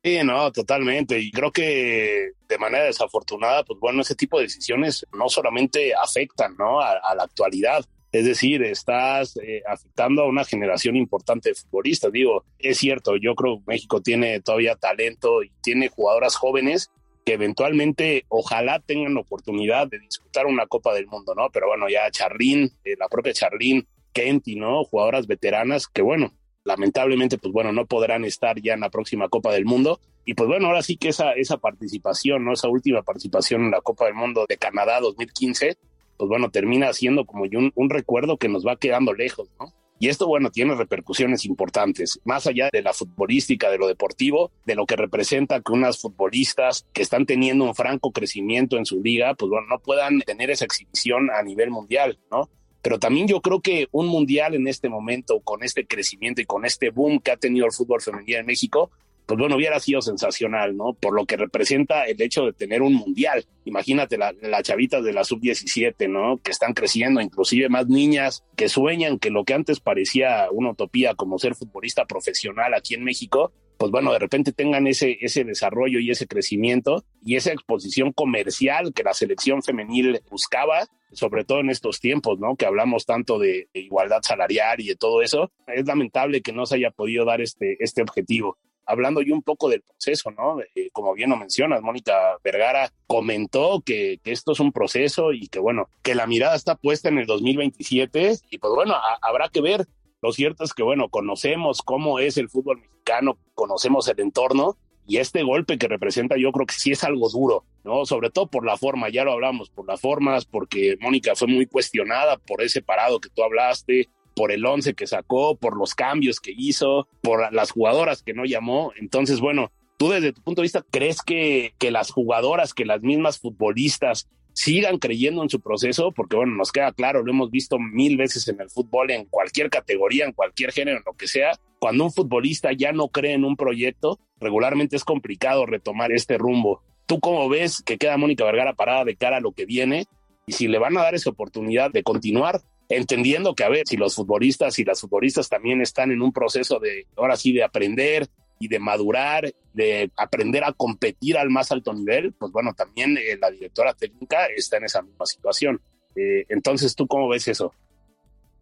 Sí, 0.02 0.18
no, 0.24 0.52
totalmente. 0.52 1.18
Y 1.18 1.32
creo 1.32 1.50
que 1.50 2.30
de 2.48 2.58
manera 2.58 2.84
desafortunada, 2.84 3.64
pues 3.64 3.80
bueno, 3.80 4.02
ese 4.02 4.14
tipo 4.14 4.38
de 4.38 4.44
decisiones 4.44 5.04
no 5.12 5.28
solamente 5.28 5.94
afectan, 5.94 6.56
¿no? 6.56 6.80
A, 6.80 6.92
a 6.98 7.14
la 7.14 7.24
actualidad, 7.24 7.84
es 8.12 8.24
decir, 8.24 8.62
estás 8.62 9.36
eh, 9.42 9.62
afectando 9.66 10.22
a 10.22 10.28
una 10.28 10.44
generación 10.44 10.96
importante 10.96 11.50
de 11.50 11.54
futbolistas. 11.54 12.12
Digo, 12.12 12.44
es 12.58 12.78
cierto, 12.78 13.16
yo 13.16 13.34
creo 13.34 13.58
que 13.58 13.64
México 13.66 14.00
tiene 14.00 14.40
todavía 14.40 14.76
talento 14.76 15.42
y 15.42 15.50
tiene 15.62 15.88
jugadoras 15.88 16.36
jóvenes 16.36 16.90
que 17.26 17.32
eventualmente 17.32 18.24
ojalá 18.28 18.78
tengan 18.78 19.14
la 19.14 19.20
oportunidad 19.20 19.88
de 19.88 19.98
disputar 19.98 20.46
una 20.46 20.66
Copa 20.66 20.94
del 20.94 21.08
Mundo, 21.08 21.34
¿no? 21.34 21.50
Pero 21.50 21.66
bueno, 21.66 21.88
ya 21.88 22.08
Charlín, 22.12 22.70
eh, 22.84 22.94
la 22.96 23.08
propia 23.08 23.32
Charlín, 23.32 23.86
Kenty, 24.12 24.54
¿no? 24.54 24.84
Jugadoras 24.84 25.26
veteranas 25.26 25.88
que 25.88 26.02
bueno, 26.02 26.32
lamentablemente 26.64 27.36
pues 27.36 27.52
bueno, 27.52 27.72
no 27.72 27.84
podrán 27.84 28.24
estar 28.24 28.60
ya 28.62 28.74
en 28.74 28.80
la 28.80 28.90
próxima 28.90 29.28
Copa 29.28 29.52
del 29.52 29.64
Mundo. 29.64 30.00
Y 30.24 30.34
pues 30.34 30.48
bueno, 30.48 30.68
ahora 30.68 30.82
sí 30.82 30.96
que 30.96 31.08
esa, 31.08 31.32
esa 31.32 31.56
participación, 31.56 32.44
¿no? 32.44 32.52
Esa 32.52 32.68
última 32.68 33.02
participación 33.02 33.64
en 33.64 33.70
la 33.72 33.80
Copa 33.80 34.06
del 34.06 34.14
Mundo 34.14 34.46
de 34.48 34.56
Canadá 34.56 35.00
2015, 35.00 35.76
pues 36.16 36.28
bueno, 36.28 36.50
termina 36.50 36.92
siendo 36.92 37.26
como 37.26 37.44
un, 37.44 37.90
recuerdo 37.90 38.36
que 38.36 38.48
nos 38.48 38.66
va 38.66 38.76
quedando 38.76 39.12
lejos, 39.14 39.48
¿no? 39.58 39.72
Y 39.98 40.08
esto, 40.08 40.26
bueno, 40.26 40.50
tiene 40.50 40.74
repercusiones 40.74 41.46
importantes, 41.46 42.20
más 42.24 42.46
allá 42.46 42.68
de 42.70 42.82
la 42.82 42.92
futbolística, 42.92 43.70
de 43.70 43.78
lo 43.78 43.86
deportivo, 43.86 44.50
de 44.66 44.74
lo 44.74 44.84
que 44.84 44.94
representa 44.94 45.62
que 45.62 45.72
unas 45.72 45.98
futbolistas 45.98 46.86
que 46.92 47.00
están 47.00 47.24
teniendo 47.24 47.64
un 47.64 47.74
franco 47.74 48.12
crecimiento 48.12 48.76
en 48.76 48.84
su 48.84 49.02
liga, 49.02 49.32
pues 49.34 49.48
bueno, 49.48 49.66
no 49.68 49.78
puedan 49.78 50.20
tener 50.20 50.50
esa 50.50 50.66
exhibición 50.66 51.30
a 51.30 51.42
nivel 51.42 51.70
mundial, 51.70 52.18
¿no? 52.30 52.50
Pero 52.82 52.98
también 52.98 53.26
yo 53.26 53.40
creo 53.40 53.60
que 53.60 53.88
un 53.90 54.06
mundial 54.06 54.54
en 54.54 54.68
este 54.68 54.90
momento, 54.90 55.40
con 55.40 55.64
este 55.64 55.86
crecimiento 55.86 56.42
y 56.42 56.44
con 56.46 56.66
este 56.66 56.90
boom 56.90 57.18
que 57.18 57.30
ha 57.30 57.36
tenido 57.36 57.64
el 57.64 57.72
fútbol 57.72 58.02
femenino 58.02 58.38
en 58.38 58.46
México, 58.46 58.90
pues 59.26 59.38
bueno, 59.38 59.56
hubiera 59.56 59.80
sido 59.80 60.00
sensacional, 60.00 60.76
¿no? 60.76 60.94
Por 60.94 61.14
lo 61.14 61.26
que 61.26 61.36
representa 61.36 62.04
el 62.04 62.20
hecho 62.22 62.46
de 62.46 62.52
tener 62.52 62.80
un 62.82 62.94
mundial. 62.94 63.44
Imagínate 63.64 64.16
las 64.16 64.34
la 64.40 64.62
chavitas 64.62 65.02
de 65.02 65.12
la 65.12 65.24
sub-17, 65.24 66.08
¿no? 66.08 66.36
Que 66.38 66.52
están 66.52 66.74
creciendo, 66.74 67.20
inclusive 67.20 67.68
más 67.68 67.88
niñas 67.88 68.44
que 68.54 68.68
sueñan 68.68 69.18
que 69.18 69.30
lo 69.30 69.44
que 69.44 69.54
antes 69.54 69.80
parecía 69.80 70.46
una 70.52 70.70
utopía 70.70 71.14
como 71.14 71.38
ser 71.38 71.56
futbolista 71.56 72.04
profesional 72.04 72.72
aquí 72.74 72.94
en 72.94 73.02
México, 73.02 73.52
pues 73.78 73.90
bueno, 73.90 74.12
de 74.12 74.18
repente 74.18 74.52
tengan 74.52 74.86
ese, 74.86 75.18
ese 75.20 75.44
desarrollo 75.44 75.98
y 75.98 76.10
ese 76.10 76.26
crecimiento 76.26 77.04
y 77.24 77.36
esa 77.36 77.52
exposición 77.52 78.12
comercial 78.12 78.92
que 78.94 79.02
la 79.02 79.12
selección 79.12 79.62
femenil 79.62 80.20
buscaba, 80.30 80.86
sobre 81.12 81.44
todo 81.44 81.60
en 81.60 81.70
estos 81.70 82.00
tiempos, 82.00 82.38
¿no? 82.38 82.56
Que 82.56 82.64
hablamos 82.64 83.04
tanto 83.04 83.38
de, 83.38 83.68
igualdad 83.74 84.20
salarial 84.22 84.80
y 84.80 84.88
de 84.88 84.96
todo 84.96 85.20
eso. 85.22 85.50
Es 85.66 85.84
lamentable 85.86 86.42
que 86.42 86.52
no 86.52 86.64
se 86.64 86.76
haya 86.76 86.90
podido 86.90 87.24
dar 87.24 87.40
este, 87.40 87.76
este 87.80 88.02
objetivo 88.02 88.56
hablando 88.86 89.22
yo 89.22 89.34
un 89.34 89.42
poco 89.42 89.68
del 89.68 89.82
proceso, 89.82 90.30
¿no? 90.30 90.60
Eh, 90.74 90.90
como 90.92 91.14
bien 91.14 91.30
lo 91.30 91.36
mencionas, 91.36 91.82
Mónica 91.82 92.38
Vergara 92.42 92.90
comentó 93.06 93.82
que, 93.84 94.18
que, 94.22 94.32
esto 94.32 94.52
es 94.52 94.60
un 94.60 94.72
proceso 94.72 95.32
y 95.32 95.48
que, 95.48 95.58
bueno, 95.58 95.88
que 96.02 96.14
la 96.14 96.26
mirada 96.26 96.56
está 96.56 96.76
puesta 96.76 97.08
en 97.08 97.18
el 97.18 97.26
2027 97.26 98.38
y 98.50 98.58
pues 98.58 98.72
bueno, 98.74 98.94
a, 98.94 99.18
habrá 99.22 99.48
que 99.48 99.60
ver. 99.60 99.86
Lo 100.22 100.32
cierto 100.32 100.64
es 100.64 100.72
que, 100.72 100.82
bueno, 100.82 101.08
conocemos 101.08 101.82
cómo 101.82 102.18
es 102.18 102.38
el 102.38 102.48
fútbol 102.48 102.80
mexicano, 102.80 103.38
conocemos 103.54 104.08
el 104.08 104.20
entorno 104.20 104.76
y 105.06 105.18
este 105.18 105.42
golpe 105.42 105.78
que 105.78 105.88
representa 105.88 106.36
yo 106.36 106.50
creo 106.52 106.66
que 106.66 106.74
sí 106.74 106.92
es 106.92 107.04
algo 107.04 107.28
duro, 107.28 107.64
¿no? 107.84 108.06
Sobre 108.06 108.30
todo 108.30 108.48
por 108.48 108.64
la 108.64 108.76
forma, 108.76 109.08
ya 109.08 109.24
lo 109.24 109.32
hablamos, 109.32 109.70
por 109.70 109.86
las 109.86 110.00
formas, 110.00 110.44
porque 110.44 110.96
Mónica 111.00 111.36
fue 111.36 111.48
muy 111.48 111.66
cuestionada 111.66 112.38
por 112.38 112.62
ese 112.62 112.82
parado 112.82 113.20
que 113.20 113.28
tú 113.28 113.42
hablaste, 113.42 114.08
por 114.36 114.52
el 114.52 114.64
once 114.66 114.94
que 114.94 115.06
sacó, 115.06 115.56
por 115.56 115.76
los 115.76 115.94
cambios 115.94 116.40
que 116.40 116.52
hizo, 116.54 117.08
por 117.22 117.52
las 117.52 117.70
jugadoras 117.72 118.22
que 118.22 118.34
no 118.34 118.44
llamó. 118.44 118.92
Entonces, 119.00 119.40
bueno, 119.40 119.72
tú 119.96 120.10
desde 120.10 120.34
tu 120.34 120.42
punto 120.42 120.60
de 120.60 120.66
vista, 120.66 120.84
¿crees 120.90 121.22
que, 121.22 121.72
que 121.78 121.90
las 121.90 122.10
jugadoras, 122.10 122.74
que 122.74 122.84
las 122.84 123.00
mismas 123.00 123.38
futbolistas 123.40 124.28
sigan 124.52 124.98
creyendo 124.98 125.42
en 125.42 125.48
su 125.48 125.60
proceso? 125.60 126.12
Porque, 126.12 126.36
bueno, 126.36 126.54
nos 126.54 126.70
queda 126.70 126.92
claro, 126.92 127.22
lo 127.22 127.32
hemos 127.32 127.50
visto 127.50 127.78
mil 127.78 128.18
veces 128.18 128.46
en 128.48 128.60
el 128.60 128.68
fútbol, 128.68 129.10
en 129.10 129.24
cualquier 129.24 129.70
categoría, 129.70 130.26
en 130.26 130.32
cualquier 130.32 130.70
género, 130.70 130.98
en 130.98 131.04
lo 131.06 131.14
que 131.14 131.28
sea. 131.28 131.52
Cuando 131.78 132.04
un 132.04 132.12
futbolista 132.12 132.72
ya 132.72 132.92
no 132.92 133.08
cree 133.08 133.32
en 133.32 133.44
un 133.44 133.56
proyecto, 133.56 134.20
regularmente 134.38 134.96
es 134.96 135.04
complicado 135.04 135.64
retomar 135.64 136.12
este 136.12 136.36
rumbo. 136.36 136.82
¿Tú 137.06 137.20
cómo 137.20 137.48
ves 137.48 137.82
que 137.82 137.96
queda 137.96 138.18
Mónica 138.18 138.44
Vergara 138.44 138.74
parada 138.74 139.04
de 139.06 139.16
cara 139.16 139.38
a 139.38 139.40
lo 139.40 139.52
que 139.52 139.64
viene? 139.64 140.04
Y 140.46 140.52
si 140.52 140.68
le 140.68 140.78
van 140.78 140.96
a 140.98 141.02
dar 141.02 141.14
esa 141.14 141.30
oportunidad 141.30 141.90
de 141.90 142.02
continuar, 142.02 142.60
entendiendo 142.88 143.54
que, 143.54 143.64
a 143.64 143.68
ver, 143.68 143.86
si 143.86 143.96
los 143.96 144.14
futbolistas 144.14 144.78
y 144.78 144.84
las 144.84 145.00
futbolistas 145.00 145.48
también 145.48 145.80
están 145.80 146.10
en 146.10 146.22
un 146.22 146.32
proceso 146.32 146.78
de, 146.78 147.06
ahora 147.16 147.36
sí, 147.36 147.52
de 147.52 147.64
aprender 147.64 148.28
y 148.58 148.68
de 148.68 148.78
madurar, 148.78 149.52
de 149.72 150.10
aprender 150.16 150.64
a 150.64 150.72
competir 150.72 151.36
al 151.36 151.50
más 151.50 151.70
alto 151.72 151.92
nivel, 151.92 152.32
pues 152.32 152.52
bueno, 152.52 152.72
también 152.74 153.16
eh, 153.18 153.36
la 153.40 153.50
directora 153.50 153.92
técnica 153.94 154.46
está 154.46 154.78
en 154.78 154.84
esa 154.84 155.02
misma 155.02 155.26
situación. 155.26 155.80
Eh, 156.14 156.46
entonces, 156.48 156.94
¿tú 156.94 157.06
cómo 157.06 157.28
ves 157.28 157.48
eso? 157.48 157.72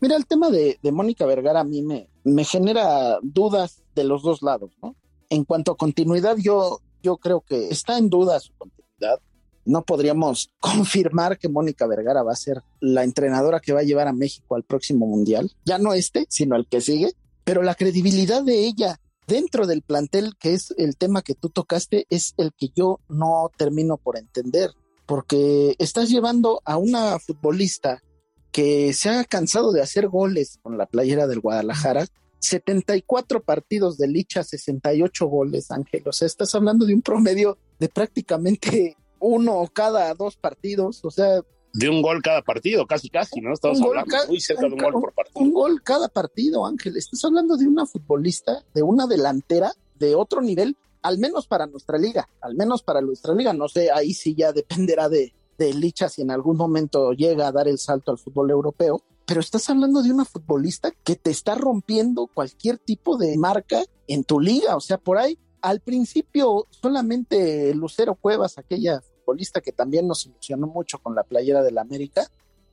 Mira, 0.01 0.17
el 0.17 0.27
tema 0.27 0.51
de, 0.51 0.79
de 0.83 0.93
Mónica 0.93 1.25
Vergara 1.25 1.61
a 1.61 1.65
mí 1.65 1.83
me, 1.83 2.09
me 2.25 2.45
genera 2.45 3.19
dudas 3.23 3.83
de 3.95 4.05
los 4.05 4.23
dos 4.23 4.43
lados, 4.43 4.73
¿no? 4.83 4.97
En 5.31 5.45
cuanto 5.45 5.73
a 5.73 5.77
continuidad, 5.77 6.37
yo, 6.37 6.81
yo 7.03 7.17
creo 7.17 7.41
que 7.41 7.69
está 7.69 7.97
en 7.97 8.11
duda 8.11 8.41
su 8.41 8.53
continuidad 8.55 9.21
no 9.65 9.83
podríamos 9.83 10.51
confirmar 10.61 11.39
que 11.39 11.49
Mónica 11.49 11.87
Vergara 11.87 12.23
va 12.23 12.33
a 12.33 12.37
ser 12.37 12.63
la 12.81 13.05
entrenadora 13.05 13.61
que 13.61 13.73
va 13.73 13.81
a 13.81 13.85
llevar 13.85 14.09
a 14.09 14.13
México 14.13 14.55
al 14.55 14.65
próximo 14.65 15.07
mundial. 15.07 15.53
Ya 15.65 15.79
no 15.79 15.95
este, 15.95 16.27
sino 16.29 16.57
el 16.57 16.67
que 16.67 16.81
sigue. 16.81 17.13
Pero 17.45 17.63
la 17.63 17.75
credibilidad 17.75 18.43
de 18.43 18.65
ella 18.65 19.01
dentro 19.27 19.67
del 19.67 19.83
plantel, 19.83 20.35
que 20.39 20.55
es 20.55 20.75
el 20.77 20.97
tema 20.97 21.23
que 21.23 21.35
tú 21.35 21.51
tocaste, 21.51 22.07
es 22.11 22.35
el 22.37 22.53
que 22.57 22.71
yo 22.75 23.01
no 23.09 23.51
termino 23.57 23.97
por 23.97 24.17
entender. 24.17 24.71
Porque 25.07 25.77
estás 25.79 26.09
llevando 26.09 26.63
a 26.65 26.79
una 26.79 27.19
futbolista 27.19 28.03
que 28.51 28.93
se 28.93 29.11
ha 29.11 29.25
cansado 29.25 29.73
de 29.73 29.83
hacer 29.83 30.09
goles 30.09 30.59
con 30.63 30.79
la 30.79 30.87
playera 30.87 31.27
del 31.27 31.41
Guadalajara, 31.41 32.07
74 32.39 33.43
partidos 33.43 33.99
de 33.99 34.07
Licha, 34.07 34.45
68 34.45 35.27
goles, 35.27 35.71
Ángel. 35.71 36.03
O 36.07 36.13
sea, 36.13 36.27
estás 36.27 36.55
hablando 36.55 36.87
de 36.87 36.95
un 36.95 37.03
promedio 37.03 37.59
de 37.79 37.89
prácticamente 37.89 38.97
uno 39.19 39.65
cada 39.73 40.15
dos 40.15 40.37
partidos, 40.37 41.05
o 41.05 41.11
sea... 41.11 41.41
De 41.73 41.89
un 41.89 42.03
gol 42.03 42.23
cada 42.23 42.41
partido, 42.43 42.87
casi 42.87 43.11
casi, 43.11 43.41
¿no? 43.41 43.53
Estamos 43.53 43.81
hablando 43.83 44.17
muy 44.29 44.41
cerca 44.41 44.69
de 44.69 44.75
un 44.75 44.79
gol 44.79 44.93
por 44.93 45.13
partido. 45.13 45.41
Un 45.45 45.53
gol 45.53 45.83
cada 45.83 46.09
partido, 46.09 46.65
Ángel. 46.67 46.97
Estás 46.97 47.25
hablando 47.25 47.57
de 47.57 47.67
una 47.67 47.85
futbolista, 47.85 48.63
de 48.73 48.83
una 48.83 49.09
delantera 49.09 49.73
de 49.97 50.15
otro 50.15 50.41
nivel, 50.41 50.77
al 51.03 51.19
menos 51.19 51.49
para 51.49 51.67
nuestra 51.67 51.99
liga, 51.99 52.29
al 52.41 52.55
menos 52.55 52.83
para 52.83 53.01
nuestra 53.01 53.35
liga. 53.35 53.53
No 53.53 53.69
sé, 53.69 53.91
ahí 53.91 54.15
sí 54.15 54.35
ya 54.37 54.53
dependerá 54.53 55.09
de, 55.09 55.35
de 55.59 55.75
Licha 55.75 56.09
si 56.09 56.23
en 56.23 56.31
algún 56.31 56.57
momento 56.57 57.13
llega 57.13 57.49
a 57.49 57.53
dar 57.53 57.67
el 57.67 57.79
salto 57.79 58.13
al 58.13 58.19
fútbol 58.19 58.51
europeo. 58.51 59.03
Pero 59.27 59.41
estás 59.41 59.69
hablando 59.71 60.03
de 60.03 60.13
una 60.13 60.27
futbolista 60.27 60.93
que 61.03 61.17
te 61.17 61.31
está 61.31 61.55
rompiendo 61.55 62.29
cualquier 62.33 62.79
tipo 62.79 63.17
de 63.17 63.37
marca 63.39 63.83
en 64.07 64.23
tu 64.23 64.39
liga. 64.39 64.77
O 64.77 64.81
sea, 64.81 64.99
por 64.99 65.19
ahí 65.19 65.39
al 65.65 65.81
principio 65.81 66.67
solamente 66.69 67.73
Lucero 67.75 68.17
Cuevas, 68.17 68.59
aquella 68.59 69.01
futbolista 69.01 69.63
que 69.63 69.73
también 69.73 70.07
nos 70.07 70.27
ilusionó 70.27 70.67
mucho 70.67 70.99
con 70.99 71.15
la 71.15 71.23
playera 71.23 71.63
del 71.63 71.79
América, 71.79 72.27